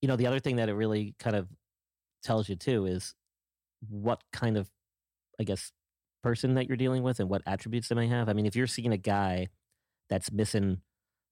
[0.00, 1.48] you know, the other thing that it really kind of
[2.22, 3.14] tells you too is
[3.88, 4.70] what kind of,
[5.40, 5.72] I guess,
[6.22, 8.28] person that you're dealing with and what attributes they may have.
[8.28, 9.48] I mean, if you're seeing a guy
[10.08, 10.82] that's missing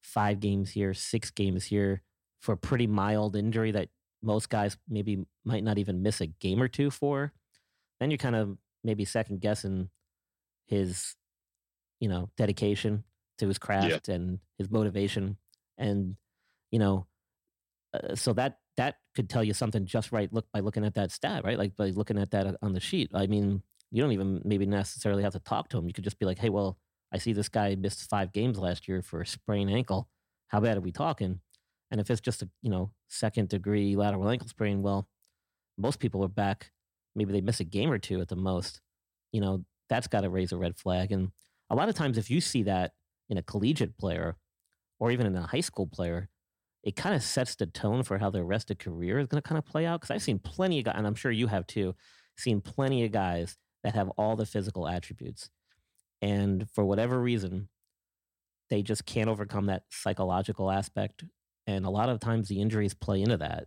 [0.02, 2.02] five games here, six games here
[2.40, 3.88] for a pretty mild injury that
[4.26, 7.32] most guys maybe might not even miss a game or two for,
[8.00, 9.88] then you're kind of maybe second guessing
[10.66, 11.14] his,
[12.00, 13.04] you know, dedication
[13.38, 14.14] to his craft yeah.
[14.14, 15.36] and his motivation.
[15.78, 16.16] And,
[16.70, 17.06] you know,
[17.94, 21.10] uh, so that that could tell you something just right look by looking at that
[21.10, 21.58] stat right?
[21.58, 23.10] Like by looking at that on the sheet.
[23.14, 23.62] I mean
[23.92, 25.86] you don't even maybe necessarily have to talk to him.
[25.86, 26.76] You could just be like hey well
[27.12, 30.08] i see this guy missed five games last year for a sprained ankle.
[30.48, 31.40] How bad are we talking
[31.90, 35.08] and if it's just a you know second degree lateral ankle sprain well
[35.78, 36.70] most people are back
[37.14, 38.80] maybe they miss a game or two at the most
[39.32, 41.30] you know that's got to raise a red flag and
[41.70, 42.92] a lot of times if you see that
[43.28, 44.36] in a collegiate player
[44.98, 46.28] or even in a high school player
[46.86, 49.46] it kind of sets the tone for how their rest of career is going to
[49.46, 50.00] kind of play out.
[50.00, 51.96] Because I've seen plenty of guys, and I'm sure you have too,
[52.38, 55.50] seen plenty of guys that have all the physical attributes.
[56.22, 57.68] And for whatever reason,
[58.70, 61.24] they just can't overcome that psychological aspect.
[61.66, 63.66] And a lot of times the injuries play into that.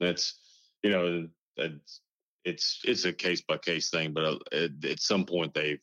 [0.00, 0.38] that's
[0.82, 2.00] you know that's
[2.44, 5.82] it's it's a case by case thing, but uh, at, at some point they've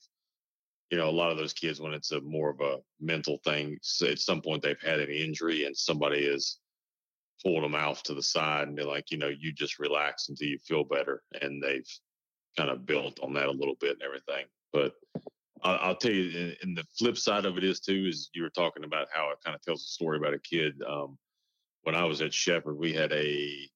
[0.89, 3.77] you know a lot of those kids when it's a more of a mental thing,
[4.07, 6.57] at some point they've had an injury and somebody has
[7.43, 10.47] pulled them off to the side and be like, you know, you just relax until
[10.47, 11.87] you feel better, and they've
[12.57, 14.45] kind of built on that a little bit and everything.
[14.73, 14.93] But
[15.61, 18.49] I'll, I'll tell you, and the flip side of it is too, is you were
[18.49, 20.81] talking about how it kind of tells a story about a kid.
[20.87, 21.17] Um,
[21.83, 23.69] when I was at Shepherd, we had a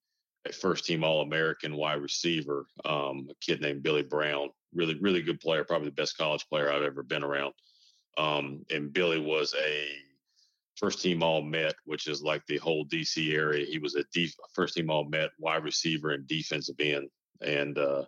[0.48, 4.50] a first team All American wide receiver, um, a kid named Billy Brown.
[4.74, 7.54] Really, really good player, probably the best college player I've ever been around.
[8.18, 9.88] Um, and Billy was a
[10.76, 13.66] first team All Met, which is like the whole DC area.
[13.66, 17.10] He was a def- first team All Met wide receiver and defensive end.
[17.42, 18.06] And uh,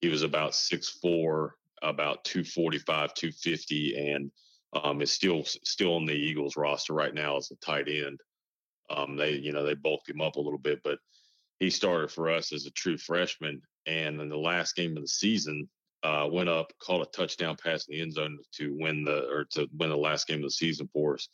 [0.00, 4.30] he was about six four, about 245, 250, and
[4.72, 8.20] um, is still still on the Eagles roster right now as a tight end.
[8.90, 10.98] Um, they, you know, they bulked him up a little bit, but
[11.60, 13.62] he started for us as a true freshman.
[13.86, 15.68] And in the last game of the season,
[16.02, 19.44] uh, went up, caught a touchdown pass in the end zone to win the or
[19.52, 21.28] to win the last game of the season for us,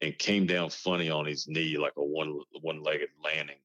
[0.00, 3.58] and came down funny on his knee like a one one legged landing.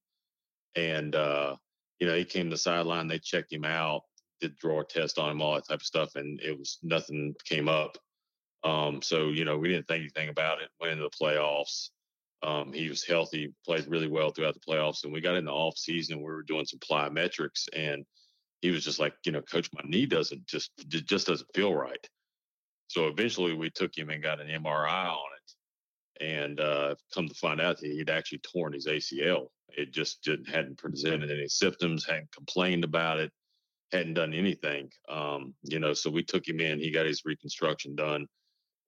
[0.75, 1.55] And uh,
[1.99, 3.07] you know, he came to the sideline.
[3.07, 4.03] They checked him out,
[4.41, 7.69] did drawer test on him, all that type of stuff, and it was nothing came
[7.69, 7.97] up.
[8.63, 10.69] Um, so you know, we didn't think anything about it.
[10.81, 11.89] Went into the playoffs.
[12.43, 15.51] Um, he was healthy, played really well throughout the playoffs, and we got in the
[15.51, 16.17] off season.
[16.17, 18.03] We were doing some plyometrics, and
[18.61, 22.07] he was just like, you know, coach, my knee doesn't just just doesn't feel right.
[22.87, 27.33] So eventually, we took him and got an MRI on it, and uh, come to
[27.35, 29.47] find out that he'd actually torn his ACL.
[29.69, 33.31] It just didn't hadn't presented any symptoms, hadn't complained about it,
[33.91, 34.89] hadn't done anything.
[35.09, 36.79] Um, you know, so we took him in.
[36.79, 38.27] He got his reconstruction done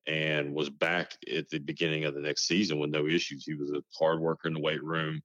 [0.08, 3.46] and was back at the beginning of the next season with no issues.
[3.46, 5.22] He was a hard worker in the weight room.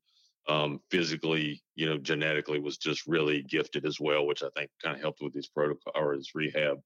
[0.48, 4.96] Um, physically, you know, genetically was just really gifted as well, which I think kind
[4.96, 6.78] of helped with his protocol or his rehab.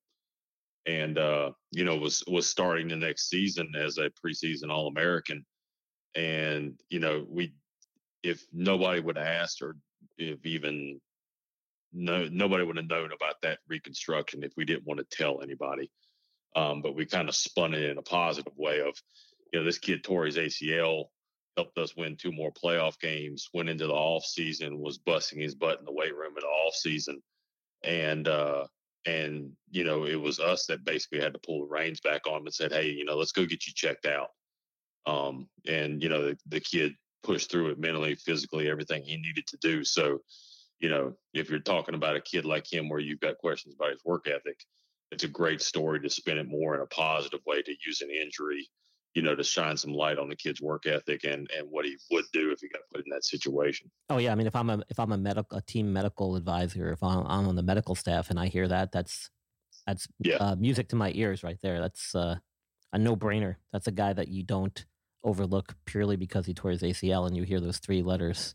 [0.85, 5.44] And uh, you know, was was starting the next season as a preseason All American.
[6.16, 7.55] And you know, we
[8.24, 9.76] if nobody would have asked or
[10.18, 11.00] if even
[11.92, 15.90] no nobody would have known about that reconstruction if we didn't want to tell anybody.
[16.55, 18.95] Um, but we kind of spun it in a positive way of,
[19.53, 21.07] you know, this kid tore his ACL,
[21.57, 25.55] helped us win two more playoff games, went into the off season, was busting his
[25.55, 27.23] butt in the weight room in the off season.
[27.85, 28.67] And uh
[29.05, 32.38] and you know, it was us that basically had to pull the reins back on
[32.38, 34.29] him and said, Hey, you know, let's go get you checked out.
[35.07, 39.47] Um, and you know, the, the kid pushed through it mentally, physically, everything he needed
[39.49, 39.85] to do.
[39.85, 40.19] So,
[40.81, 43.91] you know, if you're talking about a kid like him where you've got questions about
[43.91, 44.59] his work ethic,
[45.12, 48.09] it's a great story to spin it more in a positive way to use an
[48.11, 48.66] injury,
[49.14, 51.96] you know, to shine some light on the kid's work ethic and and what he
[52.11, 53.90] would do if he got put in that situation.
[54.09, 56.90] Oh yeah, I mean, if I'm a if I'm a medical a team medical advisor,
[56.90, 59.31] if I'm, I'm on the medical staff and I hear that, that's
[59.87, 60.37] that's yeah.
[60.37, 61.81] uh, music to my ears right there.
[61.81, 62.37] That's uh,
[62.92, 63.57] a no brainer.
[63.72, 64.85] That's a guy that you don't
[65.25, 68.55] overlook purely because he tore his ACL, and you hear those three letters.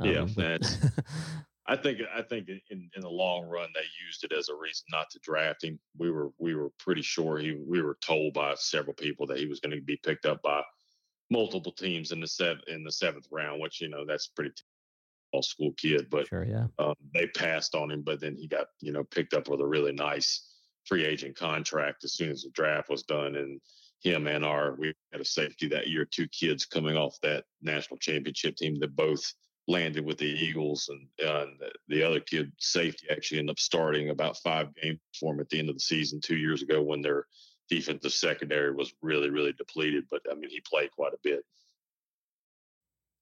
[0.00, 0.76] Um, yeah, that's
[1.66, 4.84] I think I think in, in the long run they used it as a reason
[4.90, 5.78] not to draft him.
[5.96, 9.46] We were we were pretty sure he we were told by several people that he
[9.46, 10.62] was going to be picked up by
[11.30, 14.52] multiple teams in the seven in the seventh round, which you know that's pretty
[15.32, 16.08] all school kid.
[16.10, 18.02] But sure, yeah, um, they passed on him.
[18.02, 20.46] But then he got you know picked up with a really nice
[20.84, 23.58] free agent contract as soon as the draft was done, and
[24.02, 27.98] him and our we had a safety that year, two kids coming off that national
[27.98, 29.32] championship team that both
[29.66, 31.52] landed with the Eagles, and, and
[31.88, 35.58] the other kid, safety, actually ended up starting about five games for him at the
[35.58, 37.26] end of the season two years ago when their
[37.68, 40.04] defensive secondary was really, really depleted.
[40.10, 41.44] But I mean, he played quite a bit.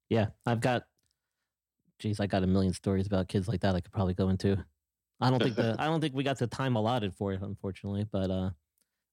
[0.08, 0.82] Yeah, I've got,
[1.98, 4.62] geez, I got a million stories about kids like that I could probably go into.
[5.20, 8.04] I don't think the I don't think we got the time allotted for it, unfortunately.
[8.10, 8.50] But uh,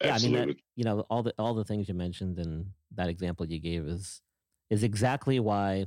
[0.01, 0.41] yeah, Absolutely.
[0.41, 3.45] I mean, that, you know, all the all the things you mentioned and that example
[3.45, 4.21] you gave is
[4.69, 5.85] is exactly why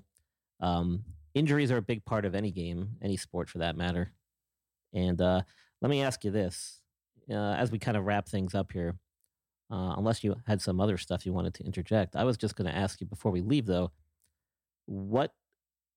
[0.61, 4.13] um, injuries are a big part of any game, any sport for that matter.
[4.95, 5.43] And uh,
[5.81, 6.81] let me ask you this
[7.31, 8.97] uh, as we kind of wrap things up here,
[9.71, 12.71] uh, unless you had some other stuff you wanted to interject, I was just going
[12.71, 13.93] to ask you before we leave, though,
[14.87, 15.33] what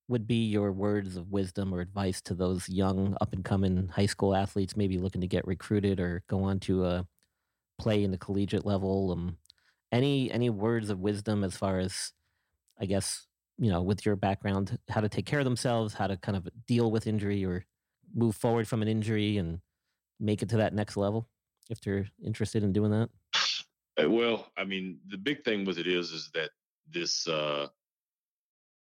[0.08, 4.06] would be your words of wisdom or advice to those young up and coming high
[4.06, 7.04] school athletes maybe looking to get recruited or go on to uh,
[7.80, 9.38] play in the collegiate level um,
[9.92, 12.12] any any words of wisdom as far as
[12.80, 13.26] i guess
[13.58, 16.48] you know, with your background, how to take care of themselves, how to kind of
[16.68, 17.66] deal with injury or
[18.14, 19.60] move forward from an injury and
[20.20, 21.28] make it to that next level
[21.70, 23.10] if they're interested in doing that?
[24.02, 26.50] Uh, well, I mean, the big thing with it is, is that
[26.92, 27.68] this, uh,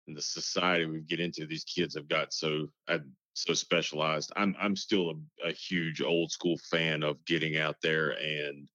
[0.07, 2.99] the society we get into, these kids have got so, uh,
[3.33, 4.31] so specialized.
[4.35, 8.67] I'm, I'm still a, a huge old school fan of getting out there and,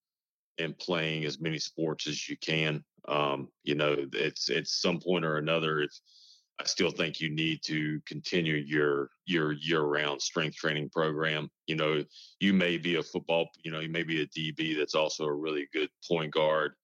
[0.59, 2.85] and playing as many sports as you can.
[3.09, 5.81] Um, you know, it's at some point or another.
[5.81, 6.01] It's
[6.61, 11.51] I still think you need to continue your your year round strength training program.
[11.67, 12.05] You know,
[12.38, 15.35] you may be a football, you know, you may be a DB that's also a
[15.35, 16.75] really good point guard.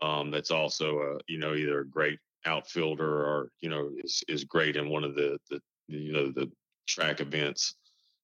[0.00, 4.44] Um, that's also a you know either a great outfielder or you know is is
[4.44, 6.50] great in one of the the you know the
[6.88, 7.76] track events,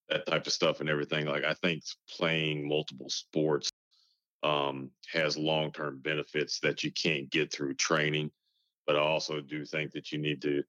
[0.09, 1.27] that type of stuff and everything.
[1.27, 1.85] Like I think
[2.17, 3.68] playing multiple sports
[4.43, 8.31] um, has long term benefits that you can't get through training.
[8.87, 10.63] But I also do think that you need to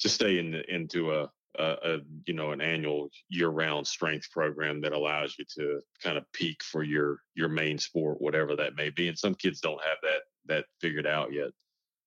[0.00, 4.30] to stay in the, into a, a, a you know an annual year round strength
[4.30, 8.76] program that allows you to kind of peak for your your main sport, whatever that
[8.76, 9.08] may be.
[9.08, 11.50] And some kids don't have that that figured out yet.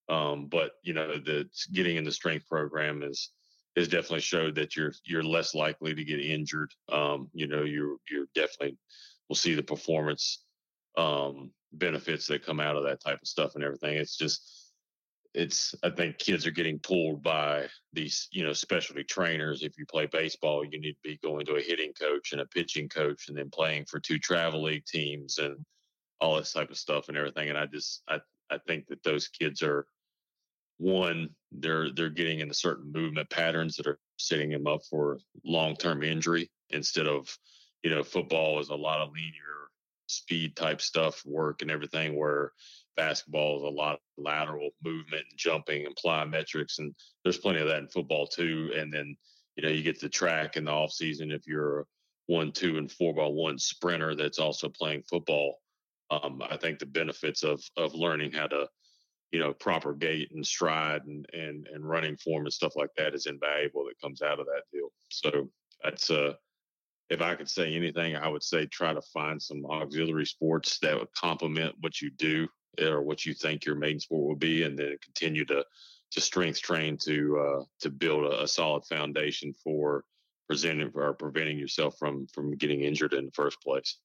[0.10, 3.32] Um, but you know, the getting in the strength program is
[3.76, 6.72] has definitely showed that you're you're less likely to get injured.
[6.92, 8.78] Um, you know, you're you're definitely
[9.30, 10.44] will see the performance
[10.98, 13.96] um, benefits that come out of that type of stuff and everything.
[13.96, 14.74] It's just,
[15.34, 19.64] it's, I think kids are getting pulled by these, you know, specialty trainers.
[19.64, 22.46] If you play baseball, you need to be going to a hitting coach and a
[22.46, 25.58] pitching coach and then playing for two travel league teams and,
[26.20, 27.50] all this type of stuff and everything.
[27.50, 28.20] And I just I
[28.50, 29.86] I think that those kids are
[30.78, 35.76] one they're they're getting into certain movement patterns that are setting them up for long
[35.76, 37.36] term injury instead of
[37.84, 39.70] you know football is a lot of linear
[40.08, 42.52] speed type stuff work and everything where
[42.96, 46.94] basketball is a lot of lateral movement and jumping and plyometrics and
[47.24, 49.16] there's plenty of that in football too and then
[49.56, 51.86] you know you get the track in the off season if you're a
[52.28, 55.60] one two and four by one sprinter that's also playing football
[56.10, 58.68] um, i think the benefits of of learning how to
[59.32, 63.14] you know proper gait and stride and and and running form and stuff like that
[63.14, 64.90] is invaluable that comes out of that deal.
[65.10, 65.50] So
[65.84, 66.34] that's uh
[67.10, 70.98] if I could say anything, I would say try to find some auxiliary sports that
[70.98, 72.48] would complement what you do
[72.82, 75.64] or what you think your main sport will be, and then continue to
[76.12, 80.04] to strength train to uh, to build a, a, solid foundation for
[80.48, 83.98] presenting or preventing yourself from from getting injured in the first place.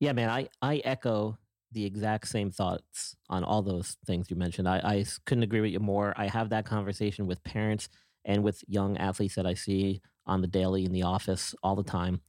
[0.00, 1.38] Yeah, man, I I echo
[1.72, 4.68] the exact same thoughts on all those things you mentioned.
[4.68, 6.12] I, I couldn't agree with you more.
[6.16, 7.88] I have that conversation with parents
[8.24, 11.82] and with young athletes that I see on the daily in the office all the
[11.82, 12.20] time,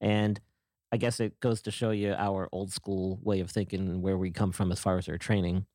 [0.00, 0.40] and
[0.92, 4.16] I guess it goes to show you our old school way of thinking and where
[4.16, 5.66] we come from as far as our training.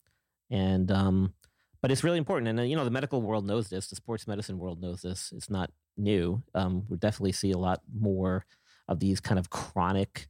[0.50, 1.34] And um,
[1.82, 3.88] but it's really important, and uh, you know the medical world knows this.
[3.88, 5.32] The sports medicine world knows this.
[5.36, 6.44] It's not new.
[6.56, 8.46] Um, we definitely see a lot more
[8.88, 10.28] of these kind of chronic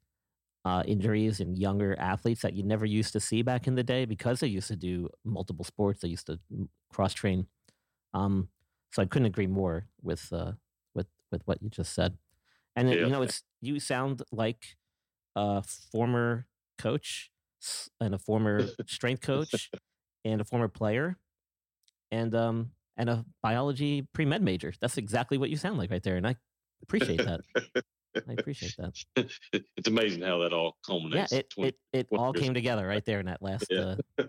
[0.65, 4.05] uh, injuries in younger athletes that you never used to see back in the day
[4.05, 6.01] because they used to do multiple sports.
[6.01, 6.39] They used to
[6.91, 7.47] cross train.
[8.13, 8.49] Um,
[8.91, 10.53] so I couldn't agree more with uh,
[11.31, 12.17] with what you just said.
[12.75, 12.97] And yeah.
[12.97, 14.77] you know, it's you sound like
[15.35, 17.31] a former coach
[17.99, 19.69] and a former strength coach
[20.23, 21.17] and a former player
[22.11, 24.73] and um and a biology pre med major.
[24.79, 26.35] That's exactly what you sound like right there, and I
[26.83, 27.41] appreciate that.
[28.27, 28.93] I appreciate that.
[29.77, 31.31] It's amazing how that all culminates.
[31.31, 33.95] Yeah, it it, it all came together right there in that last yeah.
[34.17, 34.23] uh,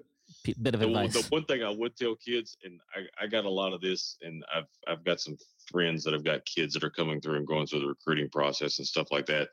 [0.62, 1.14] bit of advice.
[1.14, 3.80] The, the one thing I would tell kids, and I, I got a lot of
[3.80, 5.36] this, and I've I've got some
[5.70, 8.78] friends that have got kids that are coming through and going through the recruiting process
[8.78, 9.48] and stuff like that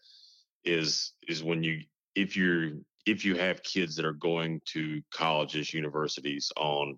[0.63, 1.81] is is when you
[2.15, 2.71] if you're
[3.05, 6.97] if you have kids that are going to colleges universities on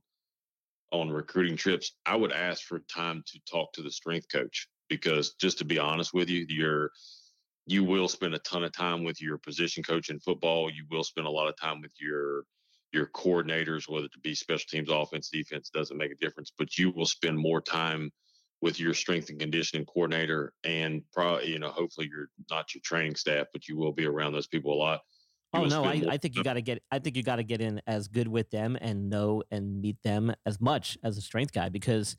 [0.92, 5.36] on recruiting trips i would ask for time to talk to the strength coach because
[5.36, 6.92] just to be honest with you you're
[7.70, 10.72] you will spend a ton of time with your position coach in football.
[10.72, 12.44] You will spend a lot of time with your
[12.92, 16.90] your coordinators whether it be special teams offense defense doesn't make a difference but you
[16.90, 18.10] will spend more time
[18.62, 23.16] with your strength and conditioning coordinator and probably you know hopefully you're not your training
[23.16, 25.02] staff but you will be around those people a lot
[25.54, 27.44] you oh no I, I think you got to get i think you got to
[27.44, 31.22] get in as good with them and know and meet them as much as a
[31.22, 32.18] strength guy because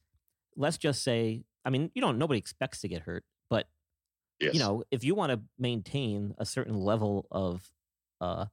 [0.57, 3.67] let's just say i mean you don't nobody expects to get hurt but
[4.41, 4.55] yes.
[4.55, 7.71] you know if you want to maintain a certain level of
[8.21, 8.45] uh,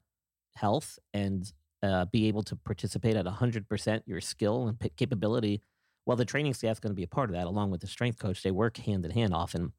[0.55, 1.51] health and
[1.83, 5.61] uh, be able to participate at 100% your skill and p- capability
[6.07, 8.17] well, the training staff's going to be a part of that, along with the strength
[8.17, 8.41] coach.
[8.41, 9.73] They work hand in hand often.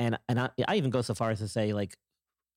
[0.00, 1.96] And and I, I even go so far as to say, like,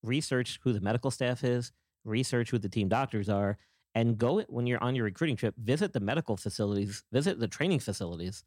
[0.01, 1.72] research who the medical staff is,
[2.05, 3.59] research who the team doctors are,
[3.93, 7.82] and go when you're on your recruiting trip, visit the medical facilities, visit the training
[7.82, 8.43] facilities.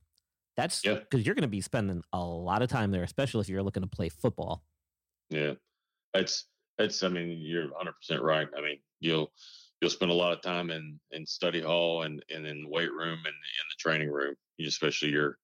[0.57, 1.19] That's because yeah.
[1.21, 3.89] you're going to be spending a lot of time there, especially if you're looking to
[3.89, 4.65] play football.
[5.31, 5.53] Yeah,
[6.13, 6.47] it's
[6.77, 7.05] it's.
[7.05, 8.49] I mean, you're 100 percent right.
[8.57, 9.31] I mean, you'll
[9.81, 13.19] you'll spend a lot of time in in study hall and and in weight room
[13.19, 15.39] and in the training room, especially your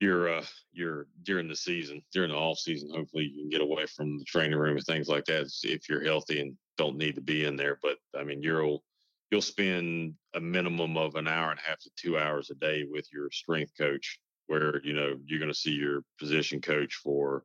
[0.00, 2.90] your uh your during the season during the off season.
[2.90, 6.04] Hopefully, you can get away from the training room and things like that if you're
[6.04, 7.78] healthy and don't need to be in there.
[7.82, 8.82] But I mean, you'll
[9.30, 12.84] you'll spend a minimum of an hour and a half to two hours a day
[12.88, 17.44] with your strength coach, where you know you're going to see your position coach for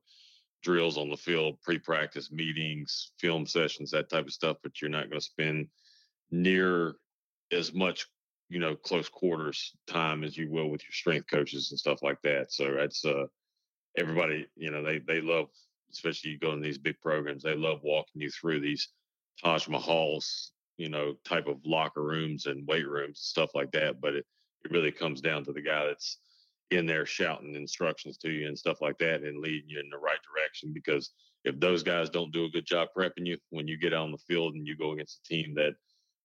[0.61, 4.57] drills on the field, pre-practice meetings, film sessions, that type of stuff.
[4.63, 5.67] But you're not going to spend
[6.31, 6.95] near
[7.51, 8.07] as much,
[8.49, 12.21] you know, close quarters time as you will with your strength coaches and stuff like
[12.23, 12.51] that.
[12.51, 13.25] So that's uh,
[13.97, 15.47] everybody, you know, they they love,
[15.91, 18.89] especially you go in these big programs, they love walking you through these
[19.43, 24.01] Taj Mahals, you know, type of locker rooms and weight rooms, and stuff like that.
[24.01, 24.25] But it,
[24.65, 26.17] it really comes down to the guy that's
[26.71, 29.97] in there shouting instructions to you and stuff like that and leading you in the
[29.97, 31.11] right direction because
[31.43, 34.17] if those guys don't do a good job prepping you when you get on the
[34.17, 35.73] field and you go against a team that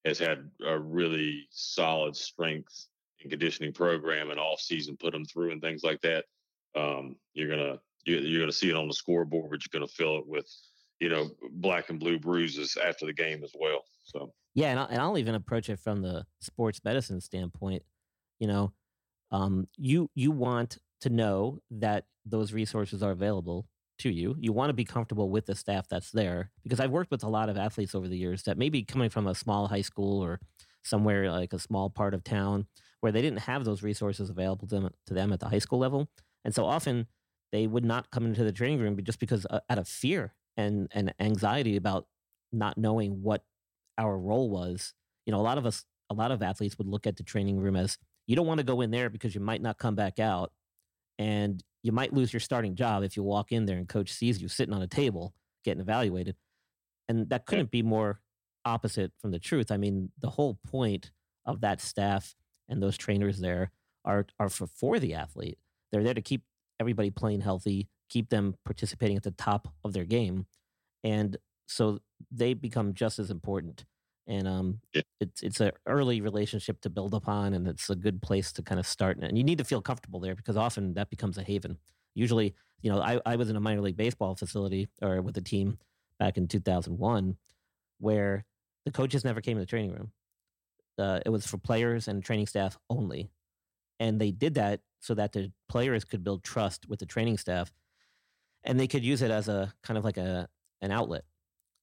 [0.05, 2.89] has had a really solid strength
[3.23, 6.25] and conditioning program and off season put them through and things like that
[6.77, 10.27] um, you're gonna you're gonna see it on the scoreboard but you're gonna fill it
[10.27, 10.47] with
[11.01, 14.33] you know black and blue bruises after the game as well so.
[14.55, 17.83] Yeah and I'll, and I'll even approach it from the sports medicine standpoint
[18.41, 18.73] you know
[19.31, 23.67] um, you you want to know that those resources are available
[23.99, 24.37] to you.
[24.39, 27.29] You want to be comfortable with the staff that's there because I've worked with a
[27.29, 30.41] lot of athletes over the years that maybe coming from a small high school or
[30.83, 32.67] somewhere like a small part of town
[33.01, 35.79] where they didn't have those resources available to them, to them at the high school
[35.79, 36.09] level.
[36.45, 37.07] And so often
[37.53, 40.89] they would not come into the training room just because uh, out of fear and,
[40.93, 42.07] and anxiety about
[42.53, 43.45] not knowing what
[43.99, 44.95] our role was.
[45.27, 47.59] You know, a lot of us, a lot of athletes would look at the training
[47.59, 50.19] room as you don't want to go in there because you might not come back
[50.19, 50.53] out
[51.19, 54.41] and you might lose your starting job if you walk in there and coach sees
[54.41, 56.37] you sitting on a table getting evaluated.
[57.09, 58.21] And that couldn't be more
[58.65, 59.71] opposite from the truth.
[59.71, 61.11] I mean, the whole point
[61.45, 62.35] of that staff
[62.69, 63.71] and those trainers there
[64.05, 65.59] are are for, for the athlete.
[65.93, 66.43] They're there to keep
[66.81, 70.47] everybody playing healthy, keep them participating at the top of their game.
[71.03, 72.01] And so
[72.31, 73.85] they become just as important.
[74.27, 75.03] And um, Yeah.
[75.21, 78.79] it's it's an early relationship to build upon, and it's a good place to kind
[78.81, 79.19] of start.
[79.19, 81.79] And you need to feel comfortable there because often that becomes a haven.
[82.15, 85.43] Usually, you know, I, I was in a minor league baseball facility or with a
[85.43, 85.79] team
[86.19, 87.37] back in 2001
[87.99, 88.45] where
[88.85, 90.13] the coaches never came to the training room.
[90.99, 93.31] Uh, it was for players and training staff only.
[94.01, 97.73] And they did that so that the players could build trust with the training staff
[98.65, 100.49] and they could use it as a kind of like a
[100.81, 101.25] an outlet.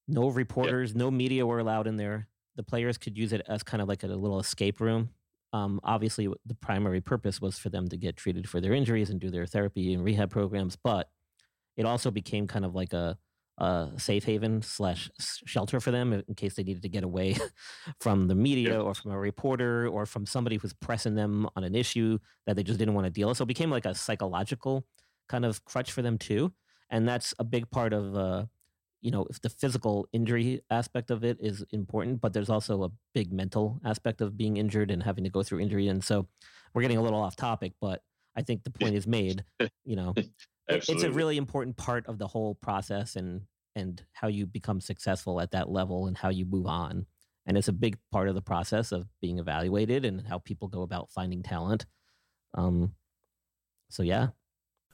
[0.08, 2.28] No reporters, no media were allowed in there.
[2.56, 5.10] The players could use it as kind of like a little escape room.
[5.54, 9.20] Um, obviously, the primary purpose was for them to get treated for their injuries and
[9.20, 11.10] do their therapy and rehab programs, but
[11.78, 13.18] it also became kind of like a,
[13.58, 17.36] a safe haven slash shelter for them in case they needed to get away
[18.00, 21.76] from the media or from a reporter or from somebody who's pressing them on an
[21.76, 23.38] issue that they just didn't want to deal with.
[23.38, 24.86] So it became like a psychological
[25.28, 26.54] kind of crutch for them too,
[26.90, 28.46] and that's a big part of uh,
[29.02, 32.92] you know if the physical injury aspect of it is important, but there's also a
[33.14, 35.88] big mental aspect of being injured and having to go through injury.
[35.88, 36.28] And so
[36.74, 38.02] we're getting a little off topic, but
[38.36, 39.44] I think the point is made.
[39.84, 40.14] You know,
[40.68, 43.42] it's a really important part of the whole process and
[43.76, 47.06] and how you become successful at that level and how you move on.
[47.46, 50.84] And it's a big part of the process of being evaluated and how people go
[50.84, 51.86] about finding talent.
[52.54, 52.94] Um,
[53.90, 54.28] so yeah,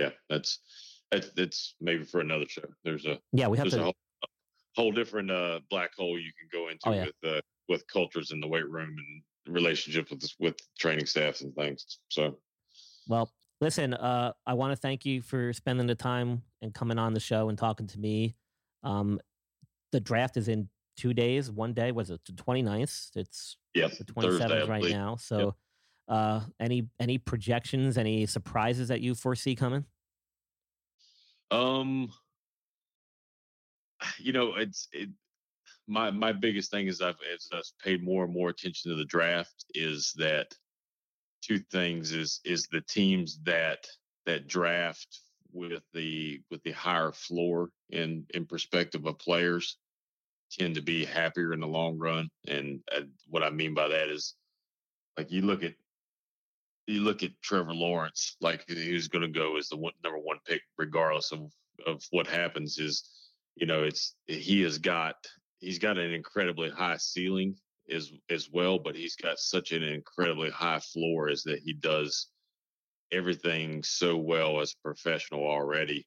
[0.00, 0.60] Yeah, that's
[1.10, 2.64] that's that's maybe for another show.
[2.84, 3.94] There's a Yeah, we have to- a whole,
[4.76, 7.06] whole different uh, black hole you can go into Oh, yeah.
[7.06, 8.96] with uh, with cultures in the weight room
[9.46, 11.98] and relationships with with training staffs and things.
[12.08, 12.38] So
[13.08, 13.30] Well,
[13.60, 17.20] listen, uh, I want to thank you for spending the time and coming on the
[17.20, 18.36] show and talking to me.
[18.82, 19.20] Um,
[19.92, 21.50] the draft is in two days.
[21.50, 23.16] One day was it the 29th?
[23.16, 25.16] It's Yep, the 27th I right now.
[25.30, 25.54] Yep.
[26.10, 29.84] Uh, any any projections, any surprises that you foresee coming?
[31.52, 32.10] Um,
[34.18, 35.08] you know, it's it.
[35.86, 39.04] My my biggest thing is I've as I've paid more and more attention to the
[39.04, 40.52] draft is that
[41.42, 43.86] two things is is the teams that
[44.26, 45.20] that draft
[45.52, 49.76] with the with the higher floor in in perspective of players
[50.50, 52.28] tend to be happier in the long run.
[52.48, 54.34] And uh, what I mean by that is
[55.16, 55.74] like you look at
[56.90, 60.38] you look at Trevor Lawrence, like who's going to go as the one, number one
[60.46, 61.52] pick, regardless of
[61.86, 62.78] of what happens.
[62.78, 63.08] Is
[63.56, 65.16] you know, it's he has got
[65.58, 67.56] he's got an incredibly high ceiling
[67.90, 72.28] as as well, but he's got such an incredibly high floor as that he does
[73.12, 76.06] everything so well as a professional already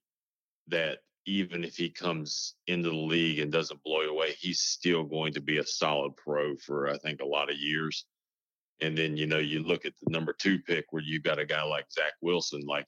[0.67, 5.03] that even if he comes into the league and doesn't blow it away, he's still
[5.03, 8.05] going to be a solid pro for I think a lot of years.
[8.83, 11.45] And then, you know, you look at the number two pick where you've got a
[11.45, 12.85] guy like Zach Wilson, like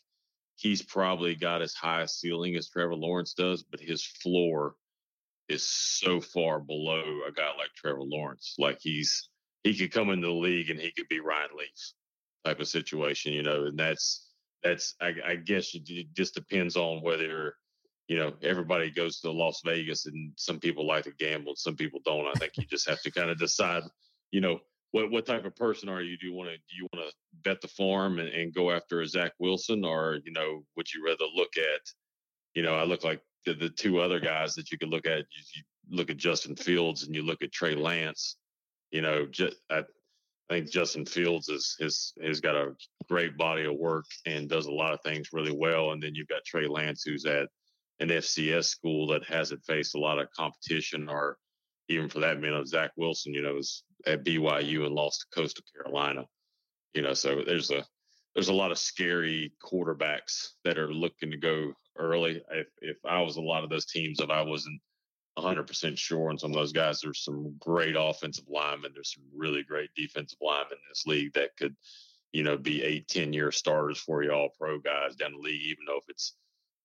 [0.57, 4.75] he's probably got as high a ceiling as Trevor Lawrence does, but his floor
[5.47, 8.55] is so far below a guy like Trevor Lawrence.
[8.59, 9.29] Like he's
[9.63, 11.93] he could come into the league and he could be Ryan Leaf
[12.43, 14.29] type of situation, you know, and that's
[14.63, 17.55] that's I, I guess it just depends on whether
[18.09, 21.77] you know everybody goes to Las Vegas and some people like to gamble and some
[21.77, 22.27] people don't.
[22.27, 23.83] I think you just have to kind of decide,
[24.31, 24.59] you know,
[24.95, 26.17] what what type of person are you?
[26.17, 29.01] Do you want to do you want to bet the farm and, and go after
[29.01, 31.81] a Zach Wilson, or you know, would you rather look at,
[32.53, 35.17] you know, I look like the, the two other guys that you could look at.
[35.17, 35.63] You, you
[35.97, 38.37] look at Justin Fields and you look at Trey Lance.
[38.91, 39.83] You know, just I, I
[40.49, 42.71] think Justin Fields is has has got a
[43.09, 45.91] great body of work and does a lot of things really well.
[45.91, 47.49] And then you've got Trey Lance, who's at
[47.99, 51.37] an FCS school that hasn't faced a lot of competition, or
[51.89, 55.63] even for that matter, Zach Wilson, you know, was at BYU and lost to Coastal
[55.73, 56.25] Carolina.
[56.93, 57.86] You know, so there's a
[58.33, 62.41] there's a lot of scary quarterbacks that are looking to go early.
[62.51, 64.81] If if I was a lot of those teams, if I wasn't
[65.38, 67.01] 100% sure on some of those guys.
[67.01, 68.91] There's some great offensive linemen.
[68.93, 71.75] There's some really great defensive linemen in this league that could,
[72.31, 75.61] you know, be eight, 10 year starters for you all pro guys down the league,
[75.61, 76.36] even though if it's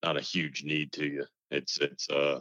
[0.03, 1.25] not a huge need to you.
[1.51, 2.41] It's, it's, uh,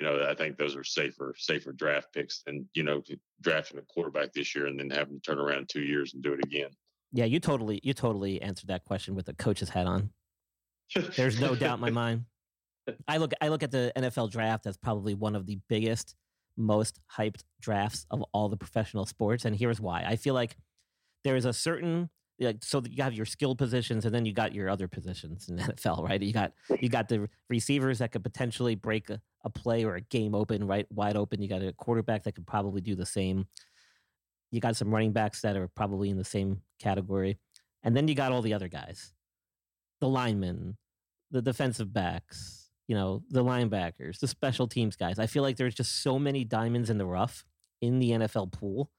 [0.00, 3.02] you know, I think those are safer, safer draft picks than, you know,
[3.40, 6.32] drafting a quarterback this year and then having to turn around two years and do
[6.32, 6.70] it again.
[7.12, 10.10] Yeah, you totally, you totally answered that question with the coach's hat on.
[11.16, 12.24] There's no doubt in my mind.
[13.06, 16.14] I look I look at the NFL draft as probably one of the biggest,
[16.56, 20.04] most hyped drafts of all the professional sports, and here's why.
[20.06, 20.56] I feel like
[21.24, 22.10] there is a certain
[22.40, 25.56] like so you have your skill positions and then you got your other positions in
[25.58, 26.20] NFL, right?
[26.20, 30.00] You got you got the receivers that could potentially break a, a play or a
[30.00, 31.42] game open, right, wide open.
[31.42, 33.46] You got a quarterback that could probably do the same.
[34.50, 37.38] You got some running backs that are probably in the same category,
[37.82, 39.12] and then you got all the other guys,
[40.00, 40.76] the linemen,
[41.30, 45.18] the defensive backs, you know, the linebackers, the special teams guys.
[45.18, 47.44] I feel like there's just so many diamonds in the rough
[47.80, 48.90] in the NFL pool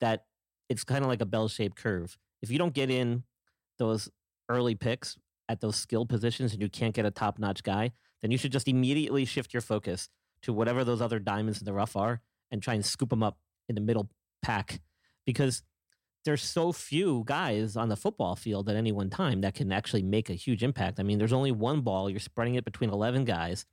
[0.00, 0.24] that
[0.68, 2.18] it's kind of like a bell shaped curve.
[2.42, 3.24] If you don't get in
[3.78, 4.08] those
[4.48, 5.16] early picks
[5.48, 8.52] at those skill positions and you can't get a top notch guy, then you should
[8.52, 10.08] just immediately shift your focus
[10.42, 12.20] to whatever those other diamonds in the rough are
[12.50, 14.08] and try and scoop them up in the middle
[14.42, 14.80] pack
[15.26, 15.62] because
[16.24, 20.02] there's so few guys on the football field at any one time that can actually
[20.02, 21.00] make a huge impact.
[21.00, 22.10] I mean, there's only one ball.
[22.10, 23.64] You're spreading it between 11 guys.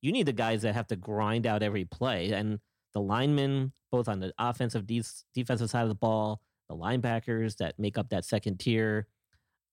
[0.00, 2.32] You need the guys that have to grind out every play.
[2.32, 2.58] And
[2.92, 5.04] the linemen, both on the offensive, de-
[5.34, 6.40] defensive side of the ball,
[6.72, 9.06] the linebackers that make up that second tier.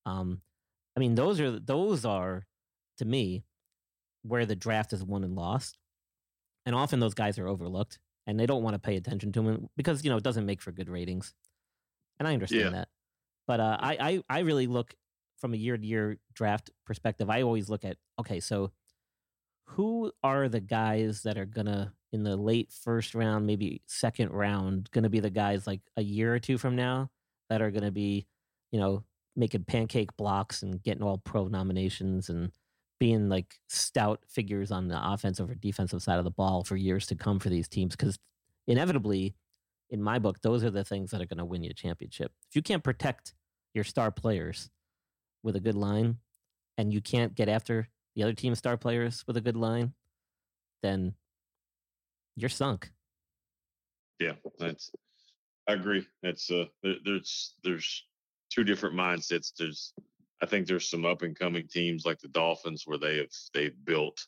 [0.05, 0.41] Um,
[0.95, 2.45] I mean, those are those are
[2.97, 3.43] to me
[4.23, 5.77] where the draft is won and lost,
[6.65, 9.69] and often those guys are overlooked, and they don't want to pay attention to them
[9.77, 11.33] because you know it doesn't make for good ratings
[12.19, 12.69] and I understand yeah.
[12.71, 12.87] that.
[13.47, 14.93] But uh, I, I I really look
[15.39, 17.29] from a year to year draft perspective.
[17.29, 18.71] I always look at okay, so
[19.71, 24.89] who are the guys that are gonna in the late first round, maybe second round,
[24.91, 27.09] gonna be the guys like a year or two from now
[27.49, 28.25] that are gonna be,
[28.71, 29.03] you know,
[29.35, 32.51] making pancake blocks and getting all pro nominations and
[32.99, 37.05] being like stout figures on the offensive or defensive side of the ball for years
[37.07, 38.19] to come for these teams because
[38.67, 39.35] inevitably
[39.89, 42.31] in my book, those are the things that are going to win you a championship.
[42.49, 43.33] If you can't protect
[43.73, 44.69] your star players
[45.43, 46.17] with a good line
[46.77, 47.89] and you can't get after
[48.19, 49.93] the other team's star players with a good line,
[50.83, 51.13] then
[52.35, 52.91] you're sunk.
[54.19, 54.91] Yeah, that's
[55.69, 56.05] I agree.
[56.21, 58.05] That's uh there's there's
[58.49, 59.53] two different mindsets.
[59.57, 59.93] There's
[60.43, 63.85] I think there's some up and coming teams like the Dolphins where they have they've
[63.85, 64.27] built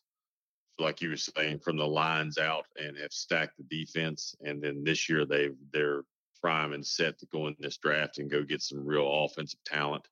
[0.79, 4.33] like you were saying, from the lines out and have stacked the defense.
[4.41, 6.03] And then this year they've they're
[6.41, 10.07] prime and set to go in this draft and go get some real offensive talent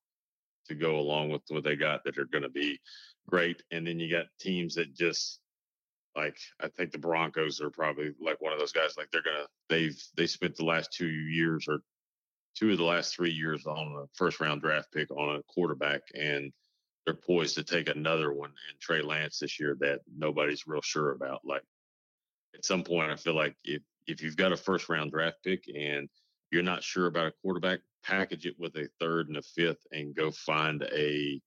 [0.68, 2.78] to go along with what they got that are going to be
[3.30, 3.64] great.
[3.72, 5.40] And then you got teams that just
[6.16, 8.96] like I think the Broncos are probably like one of those guys.
[8.98, 11.80] Like they're gonna they've they spent the last two years or
[12.58, 16.02] two of the last three years on a first round draft pick on a quarterback
[16.14, 16.52] and
[17.06, 21.12] they're poised to take another one in Trey Lance this year that nobody's real sure
[21.12, 21.42] about.
[21.46, 21.64] Like
[22.56, 25.64] at some point, I feel like if if you've got a first round draft pick
[25.74, 26.10] and
[26.52, 30.16] you're not sure about a quarterback, package it with a third and a fifth and
[30.16, 31.40] go find a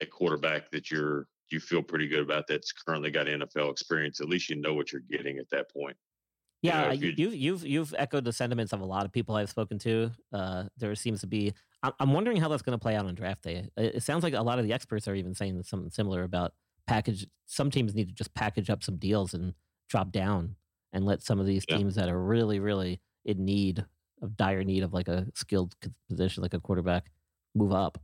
[0.00, 4.20] a quarterback that you're you feel pretty good about that's currently got NFL experience.
[4.20, 5.96] At least you know what you're getting at that point.
[6.60, 9.48] Yeah, you know, you've you've you've echoed the sentiments of a lot of people I've
[9.48, 10.10] spoken to.
[10.32, 11.54] Uh, there seems to be
[12.00, 13.68] I'm wondering how that's going to play out on draft day.
[13.76, 16.52] It sounds like a lot of the experts are even saying something similar about
[16.88, 17.26] package.
[17.46, 19.54] Some teams need to just package up some deals and
[19.88, 20.56] drop down
[20.92, 21.76] and let some of these yeah.
[21.76, 23.84] teams that are really, really in need
[24.22, 25.74] of dire need of like a skilled
[26.08, 27.12] position, like a quarterback,
[27.54, 27.98] move up.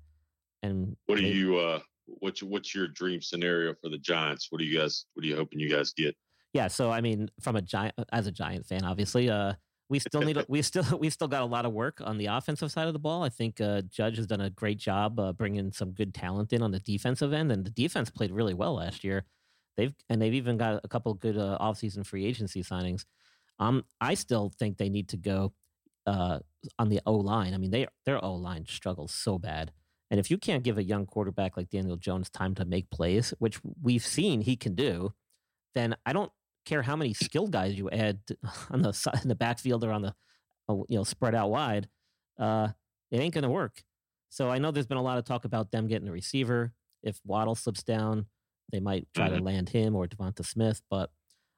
[0.64, 1.58] And what do you?
[1.58, 4.48] uh What's what's your dream scenario for the Giants?
[4.50, 5.06] What do you guys?
[5.14, 6.14] What are you hoping you guys get?
[6.52, 9.54] Yeah, so I mean, from a giant as a Giant fan, obviously, uh,
[9.88, 12.70] we still need we still we still got a lot of work on the offensive
[12.70, 13.22] side of the ball.
[13.22, 16.62] I think uh, Judge has done a great job uh, bringing some good talent in
[16.62, 19.24] on the defensive end, and the defense played really well last year.
[19.76, 23.04] They've and they've even got a couple good uh, offseason free agency signings.
[23.58, 25.52] Um, I still think they need to go
[26.06, 26.40] uh,
[26.78, 27.54] on the O line.
[27.54, 29.72] I mean, they their O line struggles so bad,
[30.10, 33.32] and if you can't give a young quarterback like Daniel Jones time to make plays,
[33.38, 35.14] which we've seen he can do,
[35.74, 36.30] then I don't
[36.64, 38.20] care how many skilled guys you add
[38.70, 40.14] on the side, in the backfield or on the
[40.68, 41.88] uh, you know spread out wide.
[42.38, 42.68] Uh,
[43.10, 43.82] it ain't going to work.
[44.30, 46.72] So I know there's been a lot of talk about them getting a receiver.
[47.02, 48.26] If Waddle slips down,
[48.72, 49.38] they might try mm-hmm.
[49.38, 50.82] to land him or Devonta Smith.
[50.90, 51.10] But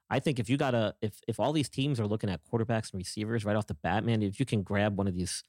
[0.09, 2.91] I think if you got to, if if all these teams are looking at quarterbacks
[2.91, 5.43] and receivers right off the bat, man, if you can grab one of these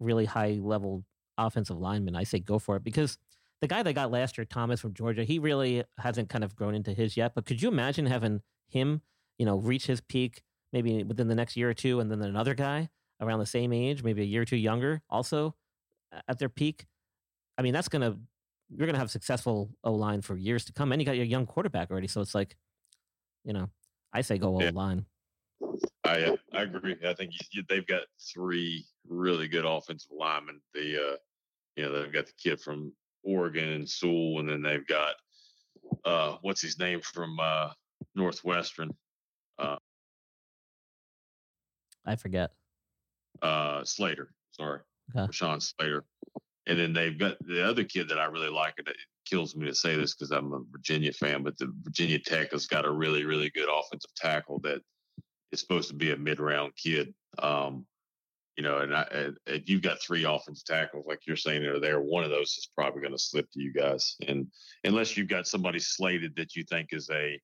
[0.00, 1.04] really high level
[1.38, 3.18] offensive lineman, I say go for it because
[3.60, 6.74] the guy they got last year, Thomas from Georgia, he really hasn't kind of grown
[6.74, 7.32] into his yet.
[7.34, 9.02] But could you imagine having him,
[9.38, 12.54] you know, reach his peak maybe within the next year or two, and then another
[12.54, 15.54] guy around the same age, maybe a year or two younger, also
[16.28, 16.86] at their peak?
[17.56, 18.18] I mean, that's gonna
[18.70, 20.92] you're going to have successful O line for years to come.
[20.92, 22.08] And you got your young quarterback already.
[22.08, 22.56] So it's like,
[23.44, 23.70] you know,
[24.12, 24.70] I say go O yeah.
[24.72, 25.06] line.
[26.04, 26.96] I uh, I agree.
[27.06, 30.60] I think you, they've got three really good offensive linemen.
[30.72, 31.16] The uh,
[31.78, 35.14] you know they've got the kid from Oregon and Sewell, and then they've got
[36.04, 37.70] uh, what's his name from uh,
[38.14, 38.90] Northwestern.
[39.58, 39.76] Uh,
[42.04, 42.50] I forget.
[43.40, 44.32] Uh, Slater.
[44.50, 44.80] Sorry,
[45.16, 45.30] okay.
[45.30, 46.04] Rashawn Slater.
[46.66, 49.66] And then they've got the other kid that I really like, and it kills me
[49.66, 52.90] to say this because I'm a Virginia fan, but the Virginia Tech has got a
[52.90, 54.82] really, really good offensive tackle that
[55.50, 57.14] is supposed to be a mid-round kid.
[57.38, 57.86] Um,
[58.58, 59.06] you know, and, I,
[59.46, 62.00] and you've got three offensive tackles, like you're saying, are there.
[62.00, 64.48] One of those is probably going to slip to you guys, and
[64.82, 67.40] unless you've got somebody slated that you think is a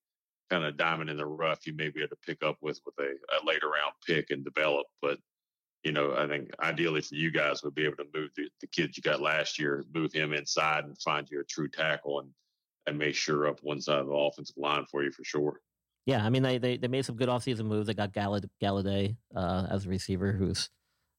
[0.51, 2.97] kind of diamond in the rough, you may be able to pick up with with
[2.99, 4.89] a, a later round pick and develop.
[5.01, 5.19] But
[5.85, 8.67] you know, I think ideally for you guys would be able to move the, the
[8.67, 12.31] kids you got last year, move him inside and find you a true tackle and
[12.89, 15.61] and make sure up one side of the offensive line for you for sure.
[16.07, 17.87] Yeah, I mean they they, they made some good offseason moves.
[17.87, 20.69] They got Gallad- Golladay uh, as a receiver, who's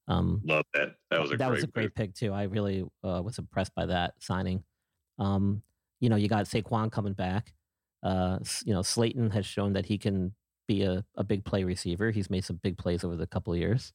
[0.08, 0.96] um, love that.
[1.12, 2.10] That was a that was a great pick.
[2.10, 2.32] pick too.
[2.34, 4.64] I really uh, was impressed by that signing.
[5.18, 5.62] Um,
[6.00, 7.54] you know, you got Saquon coming back.
[8.04, 10.34] Uh, you know, Slayton has shown that he can
[10.68, 12.12] be a, a big play receiver.
[12.12, 13.94] He's made some big plays over the couple of years.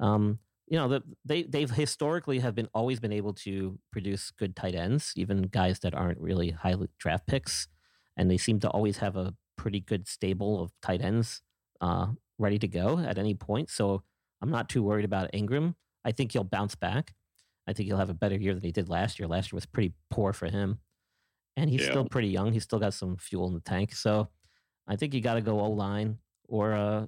[0.00, 4.56] Um, you know, the, they they've historically have been always been able to produce good
[4.56, 7.68] tight ends, even guys that aren't really high draft picks,
[8.16, 11.42] and they seem to always have a pretty good stable of tight ends
[11.80, 12.06] uh,
[12.38, 13.70] ready to go at any point.
[13.70, 14.02] So
[14.42, 15.74] I'm not too worried about Ingram.
[16.04, 17.14] I think he'll bounce back.
[17.66, 19.26] I think he'll have a better year than he did last year.
[19.26, 20.78] Last year was pretty poor for him,
[21.56, 21.90] and he's yeah.
[21.90, 22.52] still pretty young.
[22.52, 23.94] He's still got some fuel in the tank.
[23.94, 24.28] So
[24.86, 26.18] I think you got to go O line
[26.48, 27.06] or uh,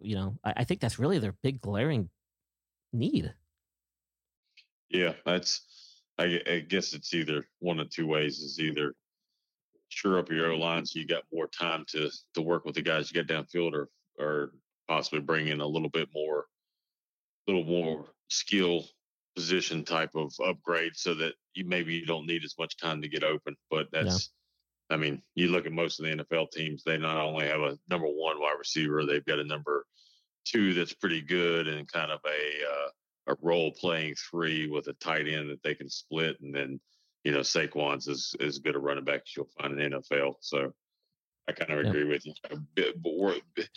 [0.00, 2.08] you know, I, I think that's really their big glaring
[2.92, 3.34] need.
[4.88, 5.66] Yeah, that's.
[6.18, 8.40] I, I, guess it's either one of two ways.
[8.40, 8.94] Is either
[9.88, 12.82] sure up your O line so you got more time to to work with the
[12.82, 13.88] guys you got downfield, or
[14.18, 14.52] or
[14.90, 16.46] possibly bring in a little bit more,
[17.46, 18.84] little more skill
[19.36, 23.08] position type of upgrade so that you maybe you don't need as much time to
[23.08, 23.54] get open.
[23.70, 24.30] But that's
[24.90, 27.78] I mean, you look at most of the NFL teams, they not only have a
[27.88, 29.86] number one wide receiver, they've got a number
[30.44, 34.94] two that's pretty good and kind of a uh, a role playing three with a
[34.94, 36.80] tight end that they can split, and then
[37.22, 40.34] you know Saquon's as as good a running back as you'll find in NFL.
[40.40, 40.72] So
[41.48, 42.34] I kind of agree with you.
[43.56, 43.70] But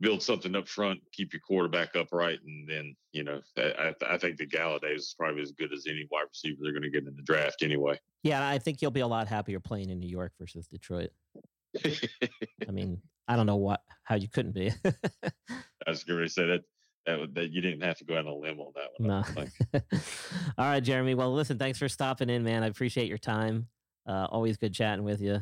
[0.00, 4.36] build something up front, keep your quarterback upright, and then you know I, I think
[4.36, 7.16] the Golladay is probably as good as any wide receiver they're going to get in
[7.16, 7.98] the draft anyway.
[8.22, 11.10] Yeah, I think you'll be a lot happier playing in New York versus Detroit.
[11.84, 14.72] I mean, I don't know what how you couldn't be.
[14.84, 16.62] I was going to say that
[17.06, 19.08] that that you didn't have to go out on a limb on that one.
[19.74, 19.80] No.
[20.58, 21.14] All right, Jeremy.
[21.14, 22.62] Well, listen, thanks for stopping in, man.
[22.62, 23.68] I appreciate your time.
[24.06, 25.40] Uh, always good chatting with you.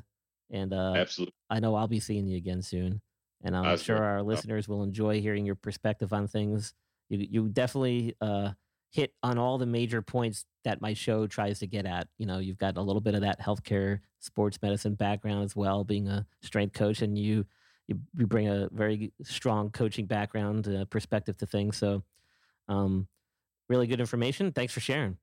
[0.50, 3.00] And uh, absolutely, I know I'll be seeing you again soon.
[3.46, 6.74] And I'm sure our listeners will enjoy hearing your perspective on things.
[7.08, 8.50] You you definitely uh,
[8.90, 12.08] hit on all the major points that my show tries to get at.
[12.18, 15.84] You know, you've got a little bit of that healthcare, sports medicine background as well,
[15.84, 17.46] being a strength coach, and you
[17.86, 21.76] you, you bring a very strong coaching background uh, perspective to things.
[21.76, 22.02] So,
[22.68, 23.06] um,
[23.68, 24.50] really good information.
[24.50, 25.18] Thanks for sharing.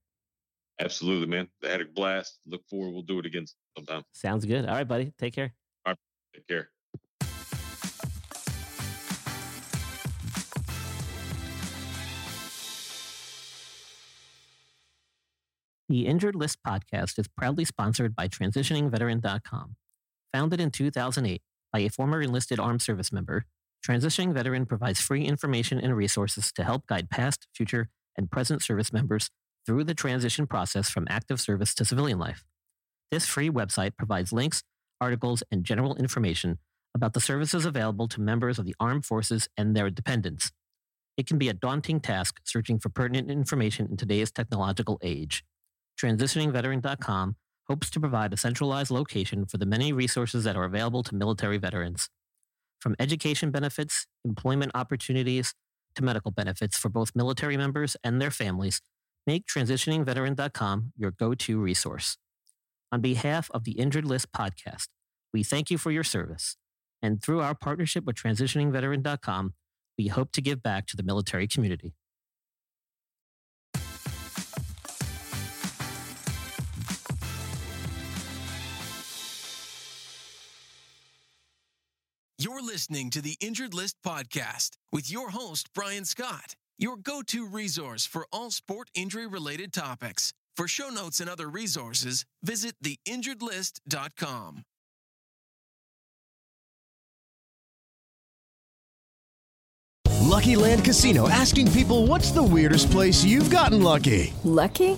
[0.80, 1.49] Absolutely, man.
[1.61, 2.39] I had a blast.
[2.47, 2.93] Look forward.
[2.93, 4.03] We'll do it again sometime.
[4.13, 4.65] Sounds good.
[4.65, 5.11] All right, buddy.
[5.17, 5.53] Take care.
[5.86, 5.97] All right.
[6.34, 6.69] Take care.
[15.90, 19.76] The Injured List podcast is proudly sponsored by TransitioningVeteran.com.
[20.32, 21.42] Founded in 2008
[21.74, 23.46] by a former enlisted armed service member,
[23.86, 28.94] Transitioning Veteran provides free information and resources to help guide past, future, and present service
[28.94, 29.30] members
[29.66, 32.46] through the transition process from active service to civilian life.
[33.12, 34.64] This free website provides links,
[35.02, 36.60] articles, and general information
[36.96, 40.54] about the services available to members of the armed forces and their dependents.
[41.18, 45.44] It can be a daunting task searching for pertinent information in today's technological age.
[46.00, 47.36] TransitioningVeteran.com
[47.68, 51.58] hopes to provide a centralized location for the many resources that are available to military
[51.58, 52.10] veterans.
[52.80, 55.54] From education benefits, employment opportunities,
[55.96, 58.82] to medical benefits for both military members and their families,
[59.26, 62.18] make TransitioningVeteran.com your go to resource.
[62.91, 64.88] On behalf of the Injured List podcast,
[65.34, 66.58] we thank you for your service.
[67.02, 69.54] And through our partnership with TransitioningVeteran.com,
[69.98, 71.94] we hope to give back to the military community.
[82.44, 87.48] You're listening to the Injured List podcast with your host, Brian Scott, your go to
[87.48, 90.34] resource for all sport injury related topics.
[90.58, 94.64] For show notes and other resources, visit theinjuredlist.com.
[100.20, 104.34] Lucky Land Casino asking people what's the weirdest place you've gotten lucky?
[104.44, 104.98] Lucky?